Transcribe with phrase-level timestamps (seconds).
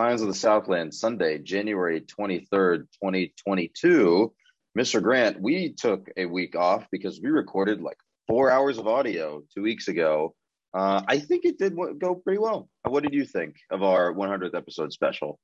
[0.00, 4.32] Signs of the Southland, Sunday, January 23rd, 2022.
[4.78, 5.02] Mr.
[5.02, 9.60] Grant, we took a week off because we recorded like four hours of audio two
[9.60, 10.34] weeks ago.
[10.72, 12.70] Uh, I think it did go pretty well.
[12.88, 15.38] What did you think of our 100th episode special?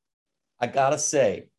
[0.59, 1.51] I gotta say,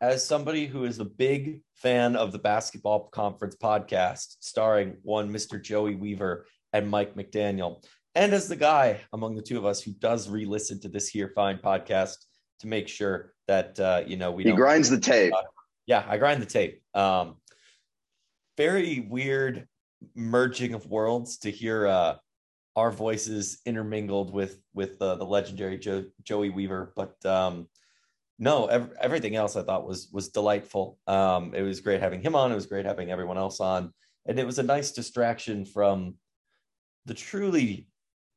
[0.00, 5.62] as somebody who is a big fan of the Basketball Conference podcast, starring one Mr.
[5.62, 7.84] Joey Weaver and Mike McDaniel,
[8.16, 11.30] and as the guy among the two of us who does re-listen to this here
[11.34, 12.16] fine podcast
[12.60, 15.32] to make sure that uh, you know we he grinds the tape.
[15.32, 15.42] Uh,
[15.86, 16.82] yeah, I grind the tape.
[16.94, 17.36] Um,
[18.56, 19.68] very weird
[20.14, 22.16] merging of worlds to hear uh,
[22.74, 27.68] our voices intermingled with with uh, the legendary jo- Joey Weaver, but um,
[28.38, 30.98] no, ev- everything else I thought was was delightful.
[31.06, 32.50] Um, it was great having him on.
[32.50, 33.92] It was great having everyone else on,
[34.24, 36.14] and it was a nice distraction from
[37.04, 37.88] the truly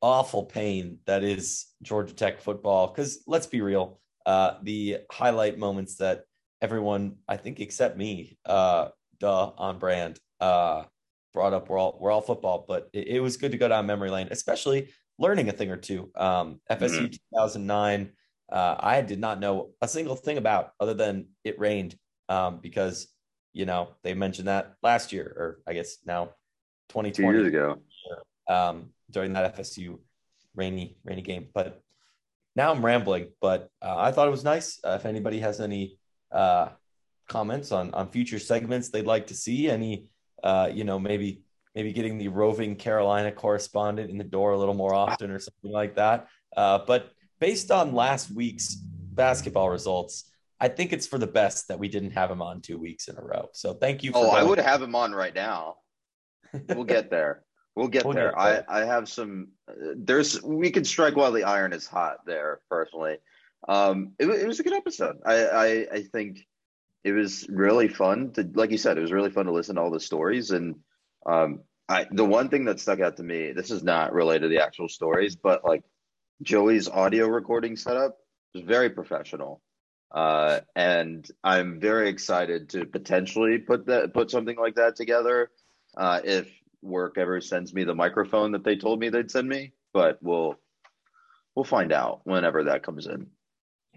[0.02, 2.88] awful pain that is Georgia Tech football.
[2.88, 6.22] Because let's be real, uh, the highlight moments that
[6.60, 10.84] everyone, I think, except me, uh, duh, on brand, uh,
[11.32, 11.68] brought up.
[11.68, 14.28] We're all we're all football, but it, it, was good to go down memory lane,
[14.30, 16.10] especially learning a thing or two.
[16.16, 17.36] Um, FSU mm-hmm.
[17.36, 18.12] 2009.
[18.50, 21.94] Uh, I did not know a single thing about other than it rained
[22.28, 23.06] um, because
[23.52, 26.30] you know they mentioned that last year or I guess now
[26.88, 27.78] 2020 Two years ago.
[28.48, 29.98] Um, during that FSU
[30.54, 31.48] rainy rainy game.
[31.52, 31.80] But
[32.56, 33.28] now I'm rambling.
[33.40, 34.80] But uh, I thought it was nice.
[34.84, 35.98] Uh, if anybody has any
[36.32, 36.68] uh,
[37.28, 40.08] comments on on future segments they'd like to see, any
[40.42, 41.42] uh, you know maybe
[41.74, 45.70] maybe getting the roving Carolina correspondent in the door a little more often or something
[45.70, 46.26] like that.
[46.56, 48.76] Uh, but based on last week's
[49.20, 50.26] basketball results.
[50.62, 53.16] I think it's for the best that we didn't have him on two weeks in
[53.16, 53.48] a row.
[53.52, 54.12] So thank you.
[54.14, 54.36] oh, going.
[54.36, 55.76] I would have him on right now.
[56.68, 57.42] We'll get there.
[57.80, 58.32] We'll get we'll there.
[58.32, 58.66] Get.
[58.68, 59.48] I, I have some.
[59.66, 62.26] Uh, there's we can strike while the iron is hot.
[62.26, 63.16] There, personally,
[63.66, 65.16] um, it, it was a good episode.
[65.24, 66.46] I, I I think
[67.04, 69.80] it was really fun to, like you said, it was really fun to listen to
[69.80, 70.50] all the stories.
[70.50, 70.80] And
[71.24, 74.48] um, I the one thing that stuck out to me, this is not related to
[74.48, 75.82] the actual stories, but like
[76.42, 78.18] Joey's audio recording setup
[78.52, 79.62] was very professional.
[80.10, 85.50] Uh, and I'm very excited to potentially put that put something like that together.
[85.96, 89.72] Uh, if work ever sends me the microphone that they told me they'd send me,
[89.92, 90.56] but we'll
[91.54, 93.26] we'll find out whenever that comes in.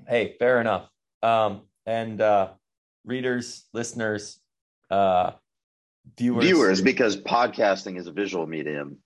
[0.08, 0.90] Hey, fair enough.
[1.22, 2.50] Um, and uh,
[3.06, 4.40] readers, listeners,
[4.90, 5.32] uh,
[6.18, 8.98] viewers, viewers, because podcasting is a visual medium.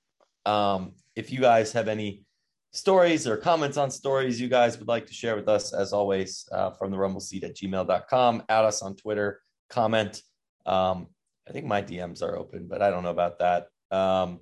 [0.46, 2.26] Um, if you guys have any
[2.72, 6.48] stories or comments on stories you guys would like to share with us, as always,
[6.52, 10.22] uh, from the rumble seat at gmail.com, add us on Twitter, comment.
[10.66, 11.08] Um,
[11.48, 13.68] I think my DMs are open, but I don't know about that.
[13.92, 14.40] Um,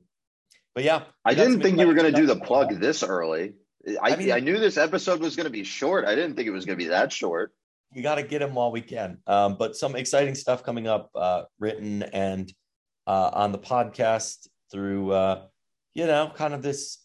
[0.74, 3.54] but yeah, I didn't think you were going to do the plug this early.
[4.02, 6.06] I, I, mean, I knew this episode was going to be short.
[6.06, 7.54] I didn't think it was going to be that short.
[7.96, 9.20] We got to get them while we can.
[9.28, 12.52] Um, but some exciting stuff coming up, uh, written and
[13.08, 15.44] uh, on the podcast through, uh,
[15.94, 16.98] you know, kind of this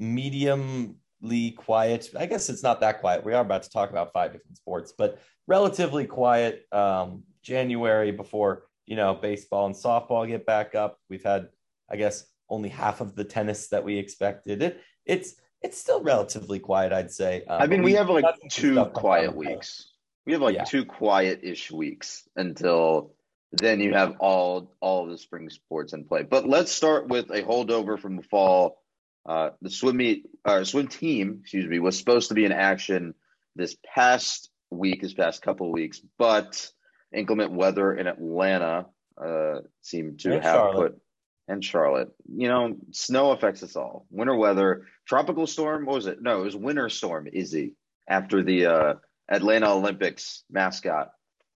[0.00, 2.10] mediumly quiet.
[2.16, 3.24] I guess it's not that quiet.
[3.24, 5.18] We are about to talk about five different sports, but
[5.48, 10.98] relatively quiet um, January before you know, baseball and softball get back up.
[11.08, 11.48] We've had,
[11.88, 14.60] I guess, only half of the tennis that we expected.
[14.62, 17.44] It it's it's still relatively quiet, I'd say.
[17.48, 19.92] Um, I mean, we, we have like two quiet weeks.
[20.26, 20.64] We have like yeah.
[20.64, 23.14] two quiet-ish weeks until
[23.52, 23.78] then.
[23.78, 26.24] You have all all of the spring sports in play.
[26.24, 28.82] But let's start with a holdover from the fall.
[29.24, 33.14] Uh, the swim meet, uh, swim team, excuse me, was supposed to be in action
[33.54, 36.68] this past week, this past couple of weeks, but
[37.12, 38.86] inclement weather in Atlanta
[39.22, 40.92] uh, seemed to and have Charlotte.
[40.92, 41.00] put
[41.48, 42.10] and Charlotte.
[42.32, 44.06] You know, snow affects us all.
[44.10, 45.86] Winter weather, tropical storm.
[45.86, 46.22] What was it?
[46.22, 47.28] No, it was winter storm.
[47.32, 47.74] Izzy
[48.08, 48.94] after the uh,
[49.28, 51.10] Atlanta Olympics mascot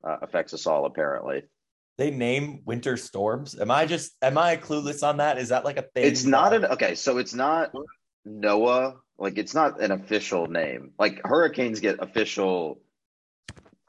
[0.03, 0.85] uh, affects us all.
[0.85, 1.43] Apparently,
[1.97, 3.59] they name winter storms.
[3.59, 5.37] Am I just am I clueless on that?
[5.37, 6.05] Is that like a thing?
[6.05, 6.95] It's not an okay.
[6.95, 7.73] So it's not
[8.27, 8.95] NOAA.
[9.17, 10.93] Like it's not an official name.
[10.97, 12.81] Like hurricanes get official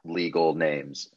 [0.05, 1.09] legal names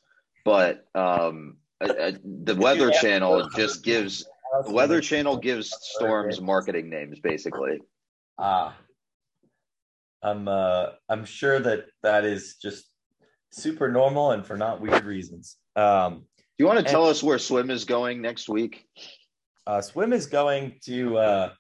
[0.47, 4.25] but um, the Weather Channel just gives
[4.65, 7.81] the Weather Channel gives storms marketing names basically.
[8.39, 8.77] Ah,
[10.23, 12.87] I'm uh, I'm sure that that is just
[13.51, 15.57] super normal and for not weird reasons.
[15.75, 18.87] Um, Do you want to tell us where Swim is going next week?
[19.67, 21.51] Uh, Swim is going to uh,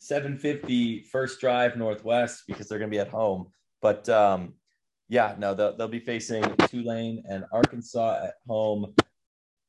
[0.00, 3.46] 750 First Drive Northwest because they're going to be at home.
[3.80, 4.52] But um,
[5.08, 8.94] yeah, no, they'll, they'll be facing Tulane and Arkansas at home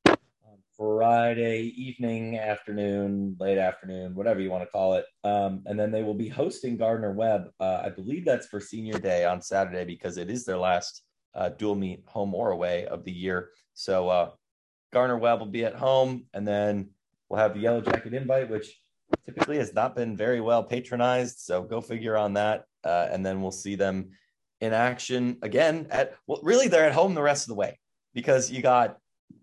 [0.05, 5.05] on Friday evening, afternoon, late afternoon, whatever you want to call it.
[5.23, 7.51] Um, and then they will be hosting Gardner Webb.
[7.59, 11.03] Uh, I believe that's for Senior Day on Saturday because it is their last
[11.33, 13.51] uh, dual meet, home or away, of the year.
[13.75, 14.31] So uh,
[14.91, 16.89] Gardner Webb will be at home, and then
[17.29, 18.77] we'll have the Yellow Jacket invite, which
[19.25, 21.39] typically has not been very well patronized.
[21.39, 22.65] So go figure on that.
[22.83, 24.09] Uh, and then we'll see them
[24.61, 27.79] in action again at well, really they're at home the rest of the way
[28.13, 28.97] because you got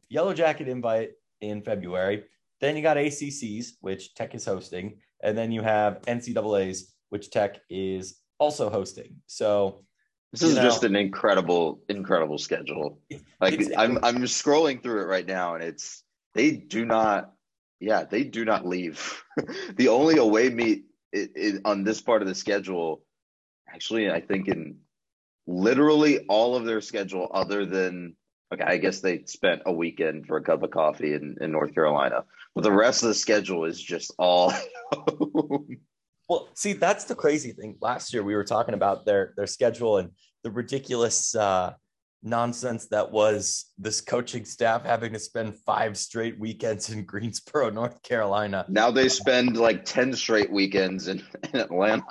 [0.08, 1.10] Yellow Jacket invite
[1.40, 2.24] in February,
[2.60, 7.60] then you got ACCs, which Tech is hosting, and then you have NCAA's, which Tech
[7.68, 9.16] is also hosting.
[9.26, 9.84] So
[10.32, 13.00] this is know, just an incredible, incredible schedule.
[13.40, 16.02] Like I'm, I'm scrolling through it right now, and it's
[16.34, 17.32] they do not,
[17.80, 19.22] yeah, they do not leave.
[19.76, 23.02] the only away meet it, it, on this part of the schedule,
[23.69, 24.76] actually, I think in
[25.46, 28.16] literally all of their schedule, other than
[28.52, 31.75] okay, I guess they spent a weekend for a cup of coffee in, in North
[31.75, 34.52] Carolina, but the rest of the schedule is just all.
[36.28, 37.76] well, see, that's the crazy thing.
[37.81, 40.10] Last year we were talking about their their schedule and
[40.43, 41.75] the ridiculous uh,
[42.22, 48.02] nonsense that was this coaching staff having to spend five straight weekends in Greensboro, North
[48.02, 48.64] Carolina.
[48.69, 51.22] Now they spend like ten straight weekends in,
[51.52, 52.04] in Atlanta.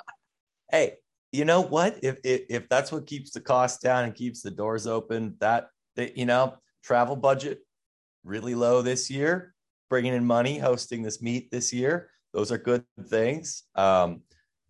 [0.70, 0.94] Hey,
[1.32, 1.98] you know what?
[2.02, 5.68] If, if if that's what keeps the cost down and keeps the doors open, that
[5.96, 7.60] that you know travel budget
[8.24, 9.54] really low this year,
[9.88, 12.10] bringing in money, hosting this meet this year.
[12.32, 13.64] Those are good things.
[13.74, 14.22] Um,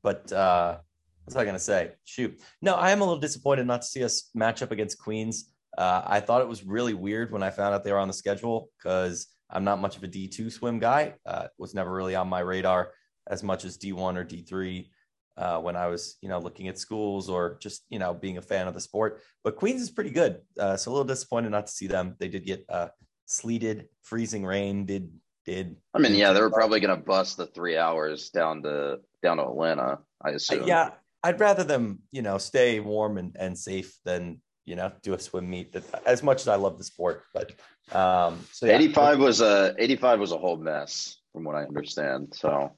[0.02, 0.78] but uh,
[1.24, 1.92] what's I going to say?
[2.04, 5.52] Shoot, no, I am a little disappointed not to see us match up against Queens.
[5.76, 8.14] Uh, I thought it was really weird when I found out they were on the
[8.14, 11.14] schedule because I'm not much of a D2 swim guy.
[11.26, 12.92] Uh, was never really on my radar
[13.26, 14.88] as much as D1 or D3
[15.36, 18.42] uh, when I was, you know, looking at schools or just, you know, being a
[18.42, 19.22] fan of the sport.
[19.44, 20.40] But Queens is pretty good.
[20.58, 22.16] Uh, so a little disappointed not to see them.
[22.18, 22.88] They did get uh,
[23.26, 24.86] sleeted, freezing rain.
[24.86, 25.10] Did
[25.44, 25.76] did.
[25.94, 29.38] I mean, yeah, they were probably going to bust the three hours down to down
[29.38, 29.98] to Atlanta.
[30.22, 30.66] I assume.
[30.66, 30.90] yeah,
[31.22, 35.18] I'd rather them, you know, stay warm and, and safe than you know do a
[35.18, 35.74] swim meet.
[36.04, 37.52] As much as I love the sport, but
[37.96, 38.74] um, so yeah.
[38.74, 42.32] 85 was a 85 was a whole mess from what I understand.
[42.34, 42.72] So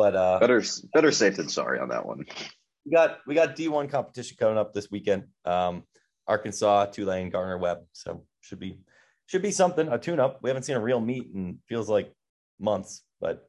[0.00, 0.62] but uh, better
[0.94, 2.24] better safe than sorry on that one.
[2.86, 5.24] We got we got D1 competition coming up this weekend.
[5.44, 5.82] Um,
[6.26, 7.80] Arkansas, Tulane, Gardner Webb.
[7.92, 8.78] So should be
[9.26, 10.38] should be something a tune up.
[10.42, 12.14] We haven't seen a real meet in feels like
[12.58, 13.46] months, but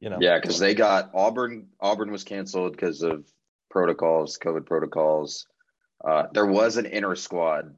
[0.00, 0.18] you know.
[0.20, 1.68] Yeah, because they got Auburn.
[1.80, 3.24] Auburn was canceled because of
[3.70, 5.46] protocols, COVID protocols.
[6.04, 7.76] Uh, there was an inner squad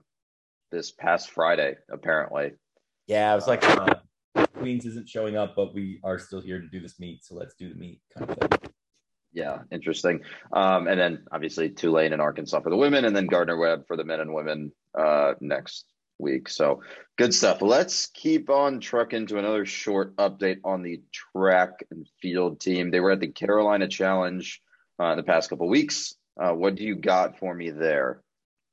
[0.72, 2.52] this past Friday, apparently.
[3.06, 3.96] Yeah, it was like uh,
[4.64, 7.54] Queens isn't showing up, but we are still here to do this meet, so let's
[7.54, 8.70] do the meet kind of thing.
[9.34, 10.22] Yeah, interesting.
[10.54, 13.98] Um, and then obviously Tulane and Arkansas for the women, and then Gardner Webb for
[13.98, 15.84] the men and women uh, next
[16.18, 16.48] week.
[16.48, 16.80] So
[17.18, 17.60] good stuff.
[17.60, 22.90] Let's keep on trucking to another short update on the track and field team.
[22.90, 24.62] They were at the Carolina Challenge
[24.98, 26.14] uh, the past couple weeks.
[26.40, 28.22] Uh, what do you got for me there?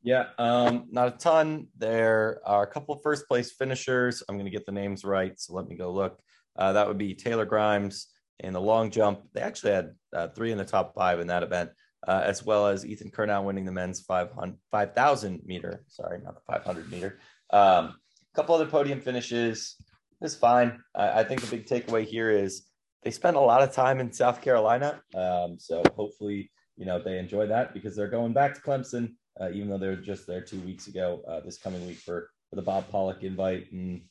[0.04, 1.68] Yeah, um, not a ton.
[1.78, 4.24] There are a couple of first place finishers.
[4.28, 6.20] I'm going to get the names right, so let me go look.
[6.56, 8.08] Uh, that would be Taylor Grimes
[8.40, 9.22] in the long jump.
[9.34, 11.70] They actually had uh, three in the top five in that event,
[12.08, 15.84] uh, as well as Ethan Curnow winning the men's 5,000 5, meter.
[15.88, 17.20] Sorry, not the 500 meter.
[17.52, 17.96] Um,
[18.34, 19.76] a couple other podium finishes.
[20.22, 20.80] It's fine.
[20.96, 22.68] I, I, think the big takeaway here is
[23.04, 25.02] they spent a lot of time in South Carolina.
[25.16, 29.50] Um, so hopefully, you know, they enjoy that because they're going back to Clemson uh,
[29.52, 31.22] even though they were just there two weeks ago.
[31.28, 34.02] Uh, this coming week for for the Bob Pollock invite, and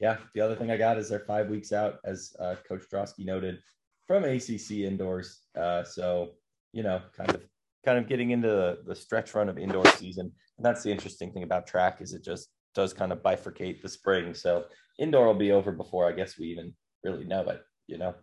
[0.00, 3.24] yeah, the other thing I got is they're five weeks out, as uh, Coach Drosky
[3.24, 3.58] noted,
[4.06, 5.42] from ACC indoors.
[5.58, 6.30] Uh, so
[6.72, 7.42] you know, kind of
[7.84, 11.32] kind of getting into the, the stretch run of indoor season, and that's the interesting
[11.32, 14.32] thing about track is it just does kind of bifurcate the spring.
[14.32, 14.64] So
[14.98, 16.74] indoor will be over before I guess we even
[17.04, 17.62] really know it.
[17.86, 18.14] You know.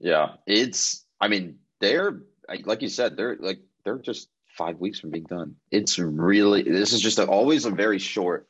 [0.00, 1.06] Yeah, it's.
[1.20, 2.20] I mean, they're
[2.64, 4.28] like you said, they're like they're just
[4.58, 5.54] five weeks from being done.
[5.70, 8.48] It's really this is just a, always a very short,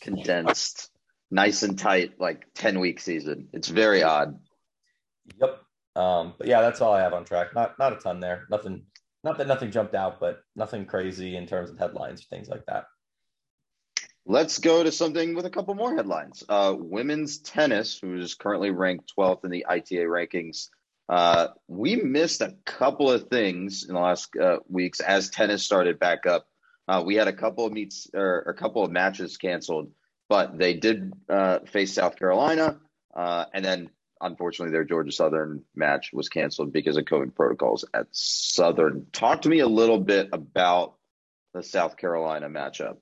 [0.00, 0.90] condensed,
[1.30, 3.48] nice and tight, like ten week season.
[3.52, 4.40] It's very odd.
[5.40, 5.60] Yep.
[5.94, 7.54] Um, but yeah, that's all I have on track.
[7.54, 8.46] Not not a ton there.
[8.50, 8.86] Nothing.
[9.22, 12.64] Not that nothing jumped out, but nothing crazy in terms of headlines or things like
[12.66, 12.86] that.
[14.24, 16.42] Let's go to something with a couple more headlines.
[16.48, 20.68] Uh, women's tennis, who's currently ranked 12th in the ITA rankings,
[21.10, 25.98] uh, we missed a couple of things in the last uh, weeks as tennis started
[25.98, 26.46] back up.
[26.86, 29.90] Uh, we had a couple of meets or a couple of matches canceled,
[30.28, 32.78] but they did uh, face South Carolina,
[33.12, 33.90] uh, and then
[34.20, 39.06] unfortunately their Georgia Southern match was canceled because of COVID protocols at Southern.
[39.12, 40.94] Talk to me a little bit about
[41.54, 42.98] the South Carolina matchup.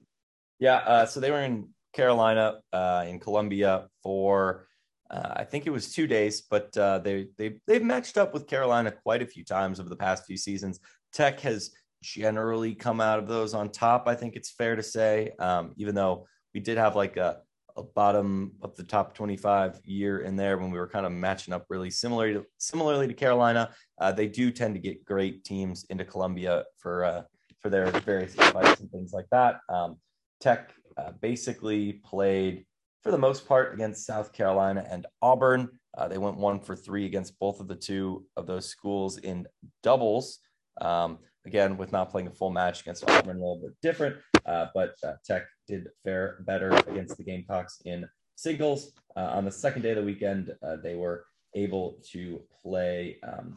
[0.59, 2.61] Yeah, so they were in Carolina
[3.07, 4.67] in Columbia for
[5.11, 8.47] uh, I think it was two days, but uh, they they they've matched up with
[8.47, 10.81] Carolina quite a few times over the past few seasons.
[11.13, 11.71] Tech has
[12.03, 14.07] generally come out of those on top.
[14.07, 17.39] I think it's fair to say, um, even though we did have like a,
[17.77, 21.55] a, bottom of the top 25 year in there when we were kind of matching
[21.55, 23.71] up really similarly to similarly to Carolina.
[23.99, 27.23] Uh, they do tend to get great teams into Columbia for uh,
[27.61, 29.61] for their various fights and things like that.
[29.69, 29.97] Um,
[30.41, 32.67] Tech uh, basically played
[33.03, 35.69] for the most part against South Carolina and Auburn.
[35.97, 39.47] Uh, they went one for three against both of the two of those schools in
[39.83, 40.41] doubles.
[40.81, 44.67] Um, again, with not playing a full match against Auburn, a little bit different, uh,
[44.75, 48.93] but uh, Tech did fare better against the Gamecocks in singles.
[49.17, 51.25] Uh, on the second day of the weekend, uh, they were
[51.55, 53.57] able to play um,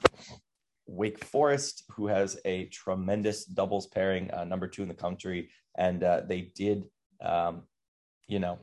[0.87, 6.01] Wake Forest, who has a tremendous doubles pairing, uh, number two in the country, and
[6.27, 6.85] they did,
[7.23, 7.63] um,
[8.27, 8.59] you know,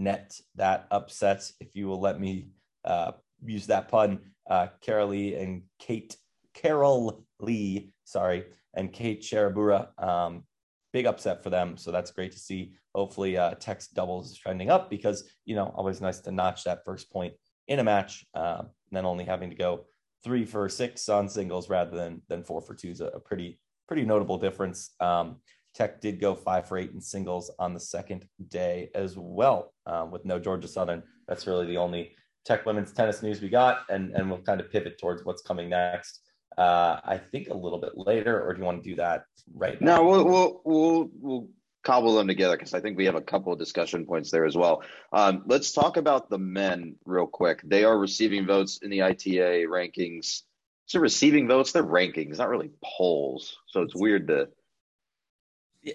[0.00, 2.48] net that upset, if you will let me
[2.84, 3.12] uh,
[3.44, 4.20] use that pun.
[4.48, 6.16] Uh, Carol Lee and Kate
[6.54, 9.88] Carol Lee, sorry, and Kate Sharabura.
[10.02, 10.44] Um,
[10.92, 11.76] big upset for them.
[11.76, 12.72] So that's great to see.
[12.94, 13.54] Hopefully, uh,
[13.94, 17.34] doubles is trending up because, you know, always nice to notch that first point
[17.68, 19.86] in a match, uh, and then only having to go
[20.24, 23.60] three for six on singles rather than than four for two is a, a pretty
[23.86, 24.90] pretty notable difference.
[24.98, 25.36] Um,
[25.72, 30.10] Tech did go five for eight in singles on the second day as well, um,
[30.10, 31.02] with no Georgia Southern.
[31.26, 32.12] That's really the only
[32.44, 35.68] Tech women's tennis news we got, and and we'll kind of pivot towards what's coming
[35.68, 36.20] next.
[36.56, 39.80] Uh, I think a little bit later, or do you want to do that right
[39.80, 39.96] now?
[39.96, 41.48] No, we'll we'll we'll, we'll
[41.82, 44.56] cobble them together because I think we have a couple of discussion points there as
[44.56, 44.82] well.
[45.12, 47.60] Um, let's talk about the men real quick.
[47.62, 50.42] They are receiving votes in the ITA rankings.
[50.86, 53.56] So receiving votes, they're rankings, not really polls.
[53.68, 54.48] So it's weird to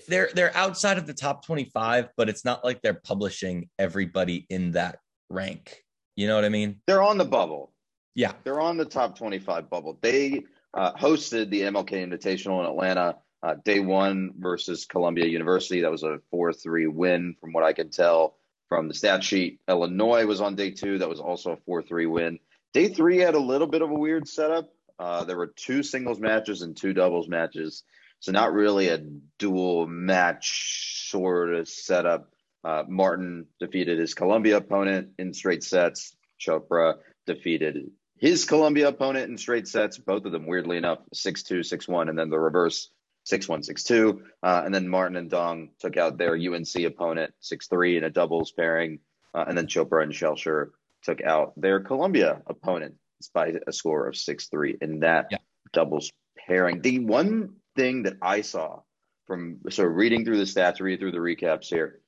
[0.07, 4.71] they're they're outside of the top 25 but it's not like they're publishing everybody in
[4.71, 4.99] that
[5.29, 5.83] rank.
[6.15, 6.81] You know what i mean?
[6.87, 7.71] They're on the bubble.
[8.15, 8.33] Yeah.
[8.43, 9.97] They're on the top 25 bubble.
[10.01, 15.81] They uh, hosted the mlk invitational in atlanta uh, day one versus columbia university.
[15.81, 18.37] That was a 4-3 win from what i can tell
[18.67, 19.59] from the stat sheet.
[19.69, 20.97] Illinois was on day two.
[20.97, 22.39] That was also a 4-3 win.
[22.73, 24.69] Day three had a little bit of a weird setup.
[24.97, 27.83] Uh, there were two singles matches and two doubles matches
[28.25, 28.97] so not really a
[29.37, 32.31] dual match sort of setup.
[32.63, 36.17] Uh, Martin defeated his Columbia opponent in straight sets.
[36.41, 36.95] Chopra
[37.27, 39.99] defeated his Columbia opponent in straight sets.
[39.99, 42.89] Both of them, weirdly enough, 6 2, 6 1, and then the reverse
[43.25, 44.23] 6 1, 6 2.
[44.41, 48.09] Uh, and then Martin and Dong took out their UNC opponent 6 3 in a
[48.09, 49.01] doubles pairing.
[49.35, 50.71] Uh, and then Chopra and Shelcher
[51.03, 52.95] took out their Columbia opponent
[53.35, 55.37] by a score of 6 3 in that yeah.
[55.73, 56.09] doubles
[56.47, 56.81] pairing.
[56.81, 58.81] The one thing that I saw
[59.27, 62.01] from so reading through the stats, reading through the recaps here,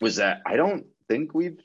[0.00, 1.58] was that I don't think we've.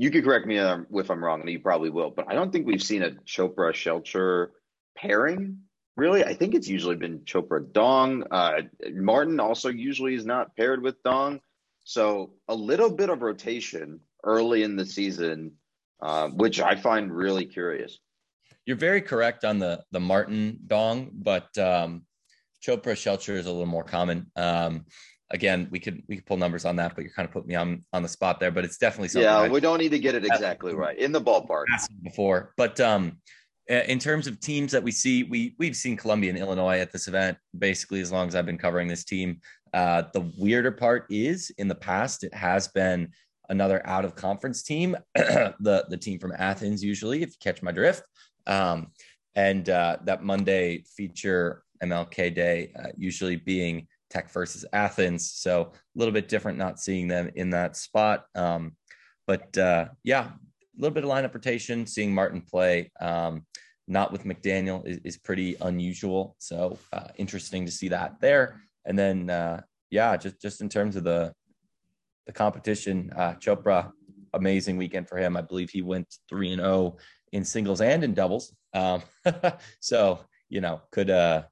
[0.00, 2.66] You could correct me if I'm wrong, and you probably will, but I don't think
[2.66, 4.50] we've seen a Chopra Shelcher
[4.96, 5.58] pairing.
[5.96, 8.22] Really, I think it's usually been Chopra Dong.
[8.30, 8.62] Uh,
[8.92, 11.40] Martin also usually is not paired with Dong,
[11.82, 15.52] so a little bit of rotation early in the season,
[16.00, 17.98] uh, which I find really curious.
[18.66, 22.04] You're very correct on the the Martin Dong, but um,
[22.64, 24.30] Chopra Shelcher is a little more common.
[24.36, 24.86] Um,
[25.30, 27.54] again, we could we could pull numbers on that, but you're kind of putting me
[27.54, 28.50] on on the spot there.
[28.50, 29.24] But it's definitely something.
[29.24, 31.64] Yeah, I, we don't need to get it exactly right in the ballpark.
[32.02, 33.18] Before, but um,
[33.68, 37.08] in terms of teams that we see, we we've seen Columbia and Illinois at this
[37.08, 39.40] event basically as long as I've been covering this team.
[39.74, 43.10] Uh, the weirder part is in the past it has been
[43.50, 47.72] another out of conference team, the the team from Athens usually, if you catch my
[47.72, 48.02] drift.
[48.46, 48.88] Um,
[49.34, 55.30] and uh, that Monday feature MLK Day, uh, usually being Tech versus Athens.
[55.32, 58.24] So a little bit different not seeing them in that spot.
[58.34, 58.76] Um,
[59.26, 62.90] but uh, yeah, a little bit of lineup rotation, seeing Martin play.
[63.00, 63.44] Um,
[63.86, 66.36] not with McDaniel is, is pretty unusual.
[66.38, 68.60] So uh, interesting to see that there.
[68.84, 71.32] And then uh, yeah, just just in terms of the
[72.26, 73.90] the competition, uh, Chopra,
[74.34, 75.36] amazing weekend for him.
[75.36, 76.96] I believe he went three and zero oh
[77.32, 78.54] in singles and in doubles.
[78.74, 79.02] Um,
[79.80, 81.42] so you know could uh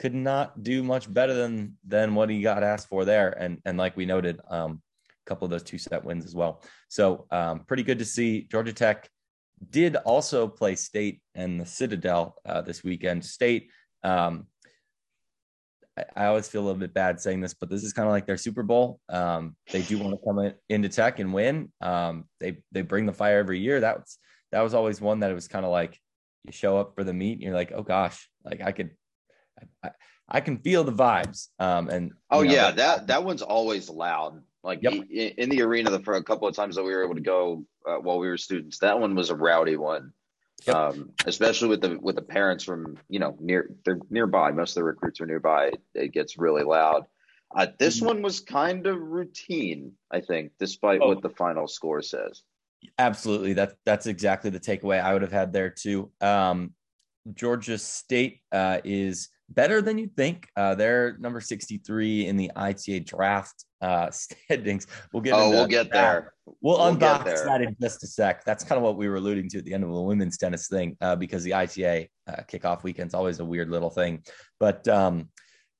[0.00, 3.30] could not do much better than than what he got asked for there.
[3.38, 6.62] And and like we noted, um, a couple of those two set wins as well.
[6.88, 8.42] So um, pretty good to see.
[8.50, 9.08] Georgia Tech
[9.68, 13.24] did also play State and the Citadel uh, this weekend.
[13.24, 13.70] State.
[14.02, 14.46] Um,
[16.16, 18.24] I, always feel a little bit bad saying this, but this is kind of like
[18.24, 19.00] their Super Bowl.
[19.10, 21.70] Um, they do want to come in, into Tech and win.
[21.82, 23.80] Um, they they bring the fire every year.
[23.80, 24.18] That was
[24.50, 26.00] that was always one that it was kind of like
[26.44, 28.92] you show up for the meet and you're like, oh gosh, like I could
[29.82, 29.90] I,
[30.28, 31.48] I can feel the vibes.
[31.58, 34.42] Um, and oh know, yeah, that that one's always loud.
[34.62, 34.92] Like yep.
[35.10, 37.64] in the arena, the, for a couple of times that we were able to go
[37.86, 40.12] uh, while we were students, that one was a rowdy one.
[40.66, 40.76] Yep.
[40.76, 44.50] Um, especially with the with the parents from you know near they're nearby.
[44.50, 45.72] Most of the recruits are nearby.
[45.94, 47.06] It gets really loud.
[47.54, 48.06] Uh, this mm-hmm.
[48.06, 51.08] one was kind of routine, I think, despite oh.
[51.08, 52.42] what the final score says.
[52.98, 56.10] Absolutely, that that's exactly the takeaway I would have had there too.
[56.20, 56.74] Um,
[57.34, 60.48] Georgia State uh, is better than you think.
[60.56, 64.86] Uh, they're number 63 in the ITA draft uh, standings.
[65.12, 65.34] We'll get.
[65.34, 66.32] Oh, we'll get there.
[66.46, 67.44] We'll, we'll unbox there.
[67.44, 68.44] that in just a sec.
[68.44, 70.68] That's kind of what we were alluding to at the end of the women's tennis
[70.68, 74.22] thing, uh, because the ITA uh, kickoff weekend's always a weird little thing.
[74.58, 75.28] But um,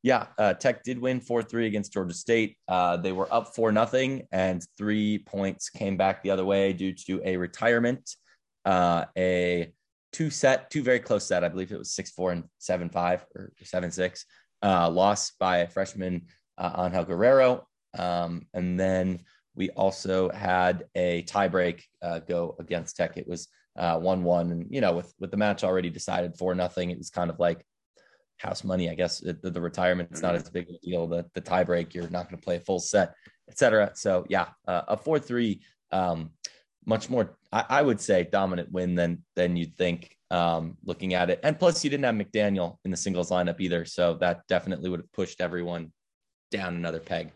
[0.02, 2.56] yeah, uh, Tech did win four three against Georgia State.
[2.68, 6.92] Uh, they were up four nothing, and three points came back the other way due
[7.06, 8.16] to a retirement,
[8.64, 9.72] uh, a
[10.12, 11.44] two set, two very close set.
[11.44, 14.24] I believe it was six four and seven five or seven six.
[14.62, 16.26] Uh, lost by a freshman
[16.58, 17.66] uh, Angel Guerrero,
[17.98, 19.20] um, and then
[19.54, 23.16] we also had a tiebreak uh, go against Tech.
[23.16, 23.48] It was
[23.78, 26.98] uh, one one, and you know, with with the match already decided for nothing, it
[26.98, 27.64] was kind of like
[28.36, 28.90] house money.
[28.90, 30.42] I guess the, the retirement is not mm-hmm.
[30.44, 31.06] as big of a deal.
[31.06, 33.14] The the tiebreak, you're not going to play a full set,
[33.48, 33.92] etc.
[33.94, 35.62] So yeah, uh, a four three.
[35.92, 36.30] Um,
[36.86, 40.16] much more, I, I, would say, dominant win than than you'd think.
[40.32, 43.84] Um, looking at it, and plus you didn't have McDaniel in the singles lineup either,
[43.84, 45.92] so that definitely would have pushed everyone
[46.52, 47.32] down another peg.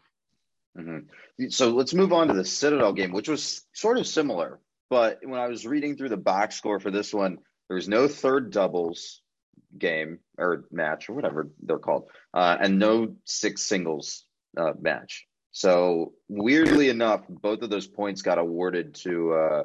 [0.78, 1.48] Mm-hmm.
[1.48, 4.60] So let's move on to the Citadel game, which was sort of similar.
[4.90, 8.06] But when I was reading through the box score for this one, there was no
[8.06, 9.22] third doubles
[9.76, 14.24] game or match or whatever they're called, uh, and no six singles
[14.56, 15.26] uh, match.
[15.54, 19.64] So weirdly enough, both of those points got awarded to uh,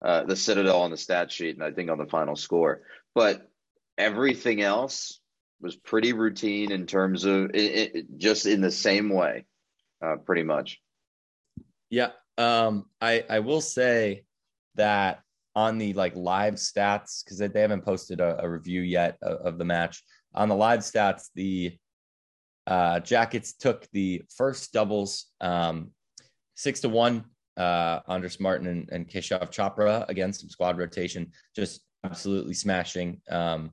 [0.00, 2.82] uh, the Citadel on the stat sheet, and I think on the final score.
[3.16, 3.50] But
[3.98, 5.20] everything else
[5.60, 9.44] was pretty routine in terms of it, it, just in the same way,
[10.00, 10.80] uh, pretty much.
[11.90, 14.26] Yeah, um, I I will say
[14.76, 15.20] that
[15.56, 19.58] on the like live stats because they haven't posted a, a review yet of, of,
[19.58, 20.02] the match
[20.34, 21.76] on the live stats the
[22.66, 25.90] uh, Jackets took the first doubles um,
[26.54, 27.24] six to one.
[27.56, 33.70] Uh, Andres Martin and, and Chopra again, some squad rotation, just absolutely smashing um,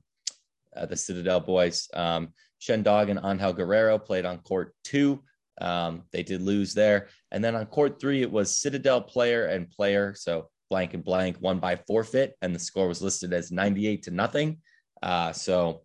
[0.76, 1.88] uh, the Citadel boys.
[1.92, 2.28] Um,
[2.58, 5.22] Shen Dong and Angel Guerrero played on court two.
[5.60, 7.08] Um, they did lose there.
[7.32, 10.14] And then on court three, it was Citadel player and player.
[10.14, 14.10] So blank and blank won by forfeit, and the score was listed as 98 to
[14.10, 14.56] nothing.
[15.02, 15.82] Uh, so,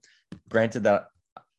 [0.48, 1.08] granted that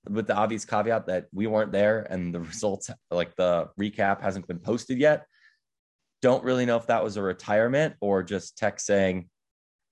[0.08, 4.46] with the obvious caveat that we weren't there and the results, like the recap, hasn't
[4.46, 5.26] been posted yet.
[6.22, 9.28] Don't really know if that was a retirement or just tech saying,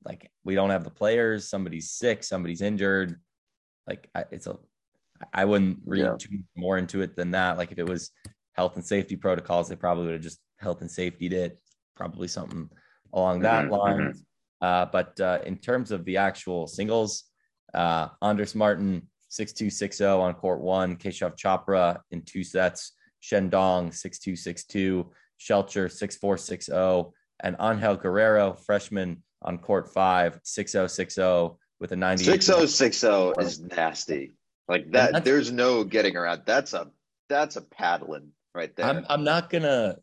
[0.04, 3.20] like, we don't have the players, somebody's sick, somebody's injured.
[3.86, 4.56] Like, it's a,
[5.32, 6.38] I wouldn't read yeah.
[6.56, 7.58] more into it than that.
[7.58, 8.10] Like, if it was
[8.52, 11.58] health and safety protocols, they probably would have just health and safety it.
[11.96, 12.68] Probably something
[13.12, 13.98] along that mm-hmm, line.
[13.98, 14.18] Mm-hmm.
[14.60, 17.24] Uh, but uh, in terms of the actual singles,
[17.74, 25.90] uh, Andres Martin 6260 on court one, Keshav Chopra in two sets, Shendong 6262, Shelcher
[25.90, 32.24] 6460, and Angel Guerrero, freshman on court five, 6060 with a 90.
[32.24, 34.34] 6060 is nasty.
[34.68, 36.42] Like that, there's no getting around.
[36.46, 36.90] That's a
[37.28, 38.86] that's a paddling right there.
[38.86, 39.96] I'm, I'm not gonna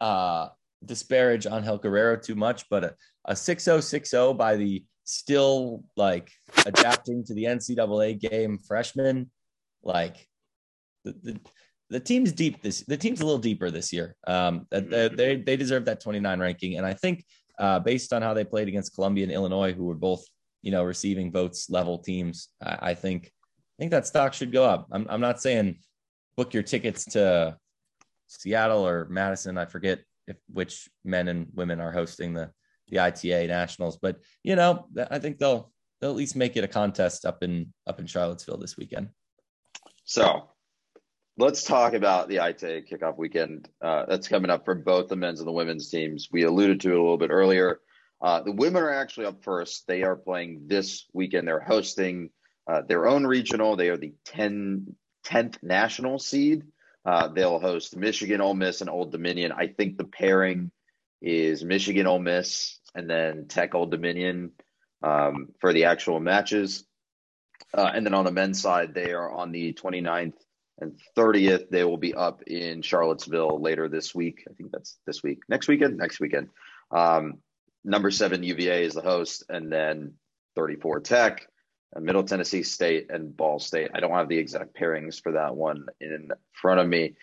[0.00, 0.48] uh
[0.84, 2.94] disparage Angel Guerrero too much, but a,
[3.26, 6.30] a 6060 by the still like
[6.66, 9.30] adapting to the NCAA game freshman,
[9.82, 10.28] like
[11.04, 11.40] the, the,
[11.90, 14.16] the team's deep this the team's a little deeper this year.
[14.26, 15.16] Um, mm-hmm.
[15.16, 17.24] they they deserve that 29 ranking, and I think
[17.58, 20.24] uh, based on how they played against Columbia and Illinois, who were both
[20.62, 24.64] you know receiving votes level teams, I, I think I think that stock should go
[24.64, 24.86] up.
[24.90, 25.78] I'm I'm not saying
[26.36, 27.56] book your tickets to
[28.26, 29.58] Seattle or Madison.
[29.58, 32.50] I forget if which men and women are hosting the
[32.92, 33.98] the ITA nationals.
[34.00, 37.72] But you know, I think they'll they'll at least make it a contest up in
[37.86, 39.08] up in Charlottesville this weekend.
[40.04, 40.50] So
[41.38, 45.40] let's talk about the ITA kickoff weekend uh, that's coming up for both the men's
[45.40, 46.28] and the women's teams.
[46.30, 47.80] We alluded to it a little bit earlier.
[48.20, 49.86] Uh, the women are actually up first.
[49.88, 51.48] They are playing this weekend.
[51.48, 52.30] They're hosting
[52.68, 53.74] uh, their own regional.
[53.74, 54.94] They are the 10,
[55.26, 56.62] 10th national seed.
[57.04, 59.50] Uh, they'll host Michigan, Ole Miss, and Old Dominion.
[59.50, 60.70] I think the pairing
[61.22, 64.52] is Michigan, Ole Miss, and then Tech, Old Dominion
[65.02, 66.84] um, for the actual matches.
[67.72, 70.34] Uh, and then on the men's side, they are on the 29th
[70.80, 71.70] and 30th.
[71.70, 74.44] They will be up in Charlottesville later this week.
[74.50, 75.40] I think that's this week.
[75.48, 75.96] Next weekend?
[75.96, 76.48] Next weekend.
[76.90, 77.38] Um,
[77.84, 80.14] number seven, UVA is the host, and then
[80.56, 81.46] 34 Tech.
[82.00, 83.90] Middle Tennessee State and Ball State.
[83.94, 87.16] I don't have the exact pairings for that one in front of me,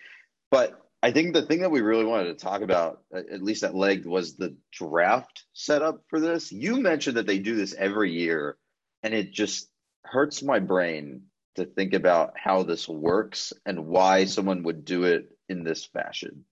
[0.50, 3.74] but I think the thing that we really wanted to talk about, at least at
[3.74, 6.52] leg, was the draft setup for this.
[6.52, 8.58] You mentioned that they do this every year,
[9.02, 9.70] and it just
[10.04, 11.22] hurts my brain
[11.56, 16.44] to think about how this works and why someone would do it in this fashion.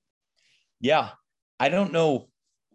[0.80, 1.10] Yeah,
[1.60, 2.28] I don't know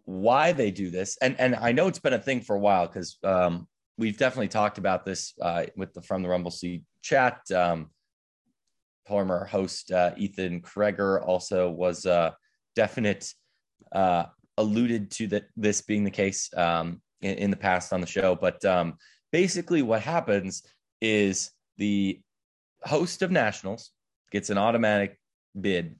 [0.04, 2.86] why they do this, and and I know it's been a thing for a while
[2.86, 3.66] because um,
[3.98, 7.40] we've definitely talked about this uh, with the from the Rumble Seat chat.
[7.50, 7.90] Um,
[9.06, 12.30] former host uh, Ethan Kreger also was uh,
[12.74, 13.32] definite
[13.92, 14.24] uh,
[14.58, 18.34] alluded to that this being the case um, in, in, the past on the show.
[18.34, 18.94] But um,
[19.32, 20.62] basically, what happens
[21.00, 22.20] is the
[22.82, 23.90] host of nationals
[24.30, 25.18] gets an automatic
[25.60, 25.96] bid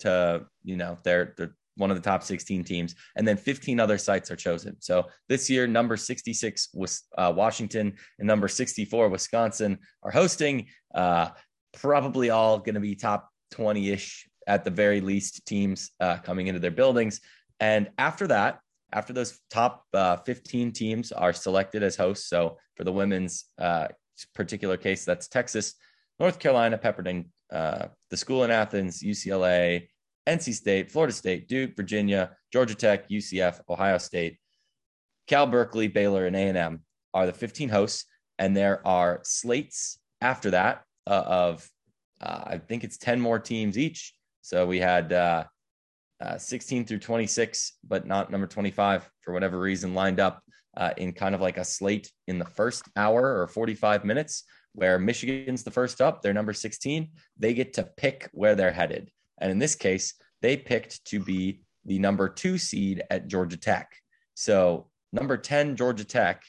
[0.00, 3.96] to you know they're they're one of the top 16 teams and then 15 other
[3.96, 9.78] sites are chosen so this year number 66 was uh, washington and number 64 wisconsin
[10.02, 11.30] are hosting uh,
[11.72, 16.60] probably all going to be top 20-ish at the very least teams uh, coming into
[16.60, 17.20] their buildings.
[17.60, 18.60] And after that
[18.92, 23.88] after those top uh, 15 teams are selected as hosts so for the women's uh,
[24.34, 25.74] particular case that's texas
[26.20, 29.86] north carolina pepperdine uh, the school in athens ucla
[30.28, 34.38] nc state florida state duke virginia georgia tech ucf ohio state
[35.26, 36.80] cal berkeley baylor and a&m
[37.14, 38.04] are the 15 hosts
[38.38, 41.68] and there are slates after that uh, of
[42.20, 44.14] uh, I think it's 10 more teams each.
[44.42, 45.44] So we had uh,
[46.20, 50.42] uh, 16 through 26, but not number 25 for whatever reason lined up
[50.76, 54.98] uh, in kind of like a slate in the first hour or 45 minutes, where
[54.98, 57.10] Michigan's the first up, they're number 16.
[57.38, 59.10] They get to pick where they're headed.
[59.38, 63.92] And in this case, they picked to be the number two seed at Georgia Tech.
[64.34, 66.44] So number 10, Georgia Tech,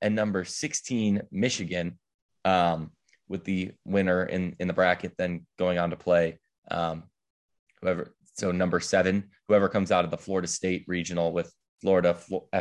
[0.00, 1.98] and number 16, Michigan.
[2.44, 2.90] Um,
[3.28, 6.38] with the winner in in the bracket then going on to play
[6.70, 7.04] um,
[7.80, 12.16] whoever so number seven whoever comes out of the florida state regional with florida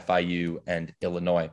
[0.08, 1.50] fiu and illinois.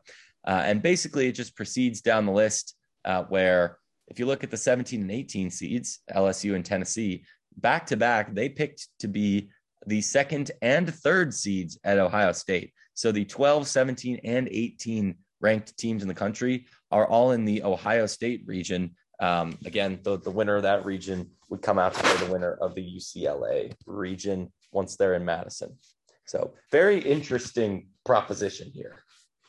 [0.46, 4.50] Uh, and basically it just proceeds down the list uh, where if you look at
[4.50, 7.24] the 17 and 18 seeds lsu and tennessee
[7.58, 9.50] back to back they picked to be
[9.86, 12.72] the second and third seeds at ohio state.
[12.94, 17.62] So the 12 17 and 18 ranked teams in the country are all in the
[17.62, 22.00] ohio state region um, again, the, the winner of that region would come out to
[22.00, 25.76] play the winner of the UCLA region once they're in Madison.
[26.24, 28.96] So, very interesting proposition here.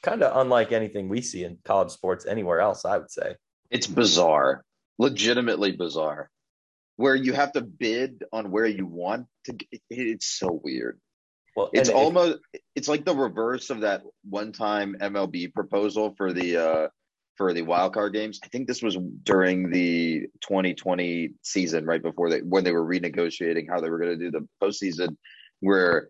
[0.03, 3.35] Kind of unlike anything we see in college sports anywhere else, I would say.
[3.69, 4.65] It's bizarre,
[4.97, 6.29] legitimately bizarre,
[6.97, 9.55] where you have to bid on where you want to.
[9.89, 10.99] It's so weird.
[11.55, 12.39] Well, it's almost
[12.75, 16.87] it's like the reverse of that one time MLB proposal for the uh,
[17.35, 18.39] for the wild card games.
[18.43, 23.67] I think this was during the 2020 season, right before they when they were renegotiating
[23.69, 25.17] how they were going to do the postseason,
[25.59, 26.09] where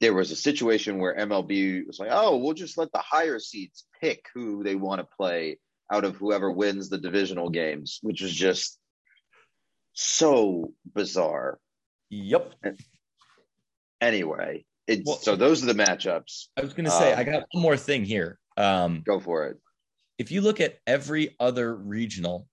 [0.00, 3.86] there was a situation where MLB was like, "Oh, we'll just let the higher seeds
[4.00, 5.58] pick who they want to play
[5.90, 8.78] out of whoever wins the divisional games," which is just
[9.92, 11.58] so bizarre.
[12.10, 12.54] Yep.
[14.00, 16.46] Anyway, it's well, so those are the matchups.
[16.56, 18.38] I was going to say um, I got one more thing here.
[18.56, 19.58] Um, go for it
[20.18, 22.48] if you look at every other regional,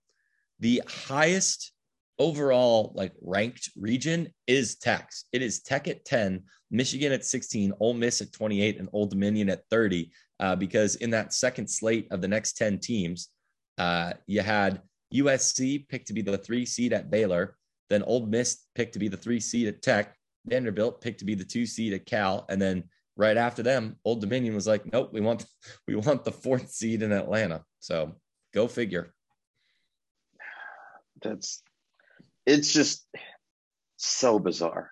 [0.60, 1.72] the highest
[2.18, 5.10] overall like ranked region is Tech.
[5.32, 9.50] It is Tech at 10, Michigan at 16, Ole Miss at 28, and Old Dominion
[9.50, 10.10] at 30.
[10.38, 13.28] Uh, because in that second slate of the next 10 teams,
[13.78, 14.80] uh, you had
[15.12, 17.56] USC picked to be the three seed at Baylor,
[17.90, 20.14] then Old Miss picked to be the three seed at Tech,
[20.46, 22.84] Vanderbilt picked to be the two seed at Cal, and then
[23.16, 25.44] right after them, Old Dominion was like, nope, we want
[25.86, 27.64] we want the fourth seed in Atlanta.
[27.80, 28.14] So
[28.54, 29.12] go figure.
[31.22, 31.62] That's
[32.44, 33.06] it's just
[33.96, 34.90] so bizarre.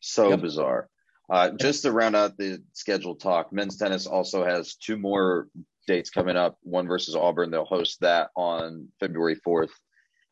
[0.00, 0.40] So yep.
[0.40, 0.88] bizarre.
[1.30, 5.48] Uh, just to round out the scheduled talk, men's tennis also has two more
[5.86, 6.56] dates coming up.
[6.62, 7.50] One versus Auburn.
[7.50, 9.70] They'll host that on February 4th.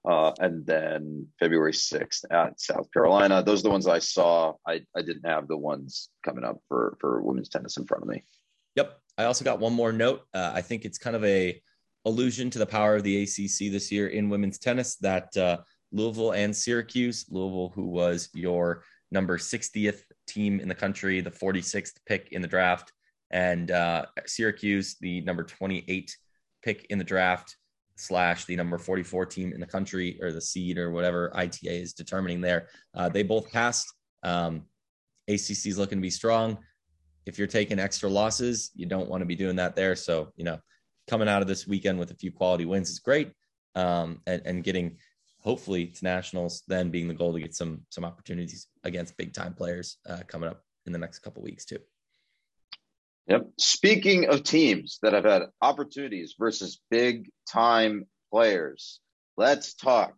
[0.07, 3.43] Uh, and then February 6th at South Carolina.
[3.43, 4.55] Those are the ones I saw.
[4.67, 8.09] I, I didn't have the ones coming up for, for women's tennis in front of
[8.09, 8.23] me.
[8.77, 9.01] Yep.
[9.19, 10.23] I also got one more note.
[10.33, 11.61] Uh, I think it's kind of a
[12.05, 15.59] allusion to the power of the ACC this year in women's tennis that uh,
[15.91, 21.95] Louisville and Syracuse, Louisville, who was your number 60th team in the country, the 46th
[22.07, 22.93] pick in the draft,
[23.31, 26.17] and uh, Syracuse, the number 28
[26.63, 27.57] pick in the draft,
[27.97, 31.93] slash the number 44 team in the country or the seed or whatever ITA is
[31.93, 32.69] determining there.
[32.95, 33.93] Uh, they both passed.
[34.23, 34.65] Um,
[35.29, 36.59] ACC is looking to be strong.
[37.25, 39.97] If you're taking extra losses, you don't want to be doing that there.
[39.97, 40.59] So, you know,
[41.09, 43.33] coming out of this weekend with a few quality wins is great.
[43.75, 44.97] Um, and, and getting
[45.41, 49.55] hopefully to nationals, then being the goal to get some some opportunities against big time
[49.55, 51.79] players uh, coming up in the next couple weeks too.
[53.29, 53.49] Yep.
[53.59, 59.01] Speaking of teams that have had opportunities versus big time players,
[59.37, 60.15] let's talk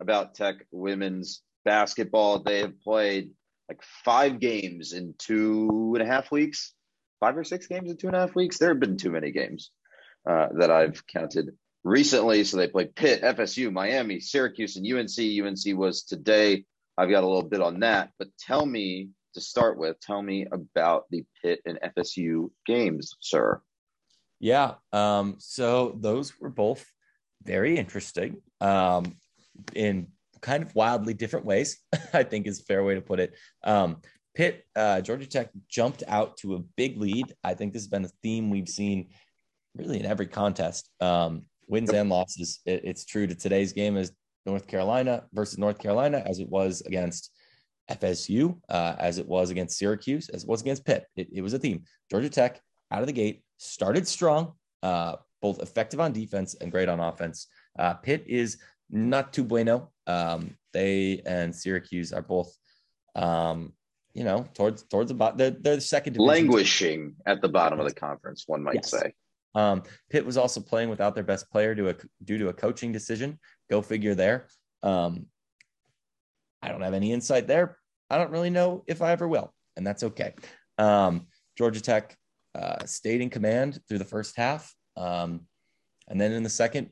[0.00, 2.42] about Tech women's basketball.
[2.42, 3.30] They have played
[3.68, 6.72] like five games in two and a half weeks,
[7.20, 8.58] five or six games in two and a half weeks.
[8.58, 9.70] There have been too many games
[10.28, 11.50] uh, that I've counted
[11.84, 12.44] recently.
[12.44, 15.18] So they played Pitt, FSU, Miami, Syracuse, and UNC.
[15.18, 16.64] UNC was today.
[16.96, 20.46] I've got a little bit on that, but tell me to start with, tell me
[20.50, 23.60] about the Pitt and FSU games, sir.
[24.40, 24.74] Yeah.
[24.92, 26.84] Um, so those were both
[27.42, 29.16] very interesting um,
[29.74, 30.08] in
[30.40, 31.78] kind of wildly different ways,
[32.12, 33.34] I think is a fair way to put it.
[33.64, 33.98] Um,
[34.34, 37.34] Pitt, uh, Georgia Tech jumped out to a big lead.
[37.42, 39.08] I think this has been a theme we've seen
[39.76, 40.90] really in every contest.
[41.00, 42.60] Um, wins and losses.
[42.64, 44.12] It, it's true to today's game as
[44.46, 47.30] North Carolina versus North Carolina, as it was against
[47.90, 51.06] FSU, uh, as it was against Syracuse, as it was against Pitt.
[51.16, 51.84] It, it, was a theme.
[52.10, 56.88] Georgia Tech out of the gate started strong, uh, both effective on defense and great
[56.88, 57.46] on offense.
[57.78, 58.58] Uh, Pitt is
[58.90, 59.90] not too bueno.
[60.06, 62.54] Um, they and Syracuse are both,
[63.14, 63.72] um,
[64.14, 65.38] you know, towards towards the bottom.
[65.38, 68.44] They're, they're the second languishing at the bottom of the conference.
[68.46, 68.90] One might yes.
[68.90, 69.12] say.
[69.54, 72.92] Um, Pitt was also playing without their best player due, a, due to a coaching
[72.92, 73.38] decision.
[73.70, 74.46] Go figure there.
[74.82, 75.26] Um,
[76.62, 77.77] I don't have any insight there.
[78.10, 80.34] I don't really know if I ever will, and that's okay.
[80.78, 82.16] Um, Georgia Tech
[82.54, 85.46] uh, stayed in command through the first half, um,
[86.08, 86.90] and then in the second,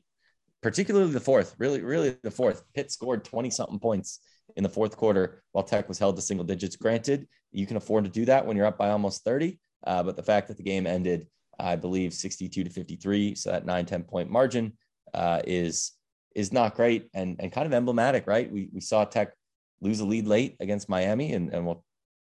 [0.61, 4.19] particularly the fourth, really, really the fourth, Pitt scored twenty something points
[4.55, 6.75] in the fourth quarter while Tech was held to single digits.
[6.75, 10.15] Granted, you can afford to do that when you're up by almost thirty, uh, but
[10.15, 11.27] the fact that the game ended,
[11.59, 14.73] I believe, sixty-two to fifty-three, so that nine ten point margin
[15.13, 15.93] uh, is
[16.35, 18.51] is not great and and kind of emblematic, right?
[18.51, 19.33] We we saw Tech
[19.81, 21.83] lose a lead late against Miami, and, and we'll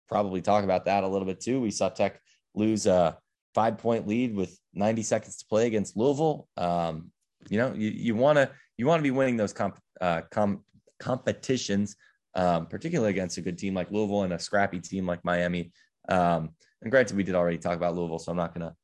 [0.08, 1.60] probably talk about that a little bit too.
[1.60, 2.20] We saw Tech
[2.54, 3.18] lose a
[3.54, 6.48] five point lead with 90 seconds to play against Louisville.
[6.56, 7.10] Um,
[7.48, 10.64] you know, you, want to you want to be winning those comp, uh, com,
[10.98, 11.96] competitions,
[12.34, 15.72] um, particularly against a good team like Louisville and a scrappy team like Miami.
[16.08, 16.50] Um,
[16.82, 18.76] and granted, we did already talk about Louisville, so I'm not going to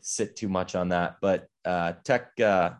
[0.00, 1.16] sit too much on that.
[1.20, 2.70] But uh, Tech uh,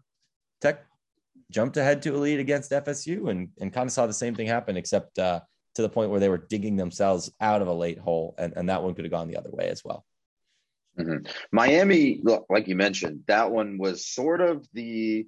[1.50, 4.46] jumped ahead to a lead against FSU and, and kind of saw the same thing
[4.46, 5.40] happen, except uh,
[5.74, 8.34] to the point where they were digging themselves out of a late hole.
[8.38, 10.04] And, and that one could have gone the other way as well.
[10.98, 11.26] Mm-hmm.
[11.52, 15.26] Miami, like you mentioned, that one was sort of the,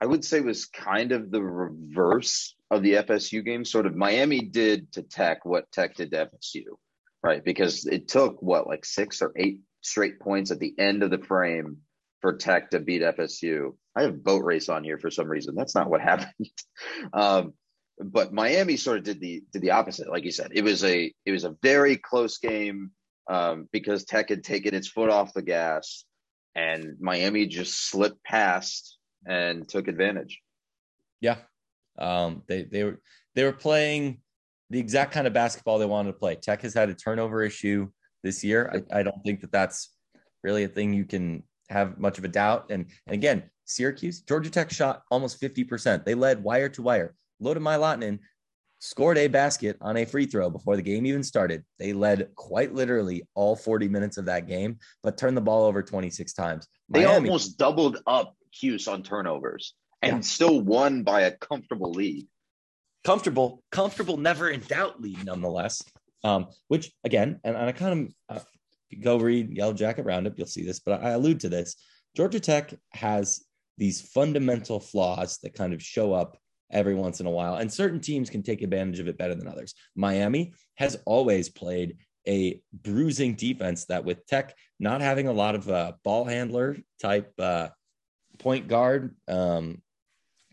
[0.00, 3.64] I would say, was kind of the reverse of the FSU game.
[3.64, 6.64] Sort of Miami did to Tech what Tech did to FSU,
[7.22, 7.44] right?
[7.44, 11.18] Because it took what, like six or eight straight points at the end of the
[11.18, 11.78] frame
[12.20, 13.76] for Tech to beat FSU.
[13.96, 15.54] I have boat race on here for some reason.
[15.54, 16.50] That's not what happened.
[17.12, 17.54] um,
[17.98, 20.10] but Miami sort of did the did the opposite.
[20.10, 22.90] Like you said, it was a it was a very close game
[23.28, 26.04] um, because Tech had taken its foot off the gas,
[26.54, 30.40] and Miami just slipped past and took advantage.
[31.20, 31.38] Yeah,
[31.98, 33.00] um, they they were
[33.34, 34.20] they were playing
[34.70, 36.34] the exact kind of basketball they wanted to play.
[36.34, 37.88] Tech has had a turnover issue
[38.22, 38.84] this year.
[38.92, 39.94] I, I don't think that that's
[40.42, 42.66] really a thing you can have much of a doubt.
[42.70, 46.04] And, and again, Syracuse, Georgia Tech shot almost 50%.
[46.04, 47.14] They led wire to wire.
[47.40, 48.20] Lotta Lahtinen
[48.78, 51.64] scored a basket on a free throw before the game even started.
[51.78, 55.82] They led quite literally all 40 minutes of that game, but turned the ball over
[55.82, 56.66] 26 times.
[56.88, 60.20] They almost doubled up Cuse on turnovers and yeah.
[60.20, 62.26] still won by a comfortable lead.
[63.04, 65.82] Comfortable, comfortable, never in doubt lead, nonetheless.
[66.24, 68.44] Um, which again, and, and I kind of uh,
[69.00, 71.76] go read Yellow Jacket Roundup, you'll see this, but I allude to this.
[72.16, 73.44] Georgia Tech has
[73.78, 76.38] these fundamental flaws that kind of show up
[76.70, 79.48] every once in a while, and certain teams can take advantage of it better than
[79.48, 79.74] others.
[79.94, 81.96] Miami has always played
[82.28, 87.32] a bruising defense that, with Tech not having a lot of uh, ball handler type
[87.38, 87.68] uh,
[88.38, 89.80] point guard um,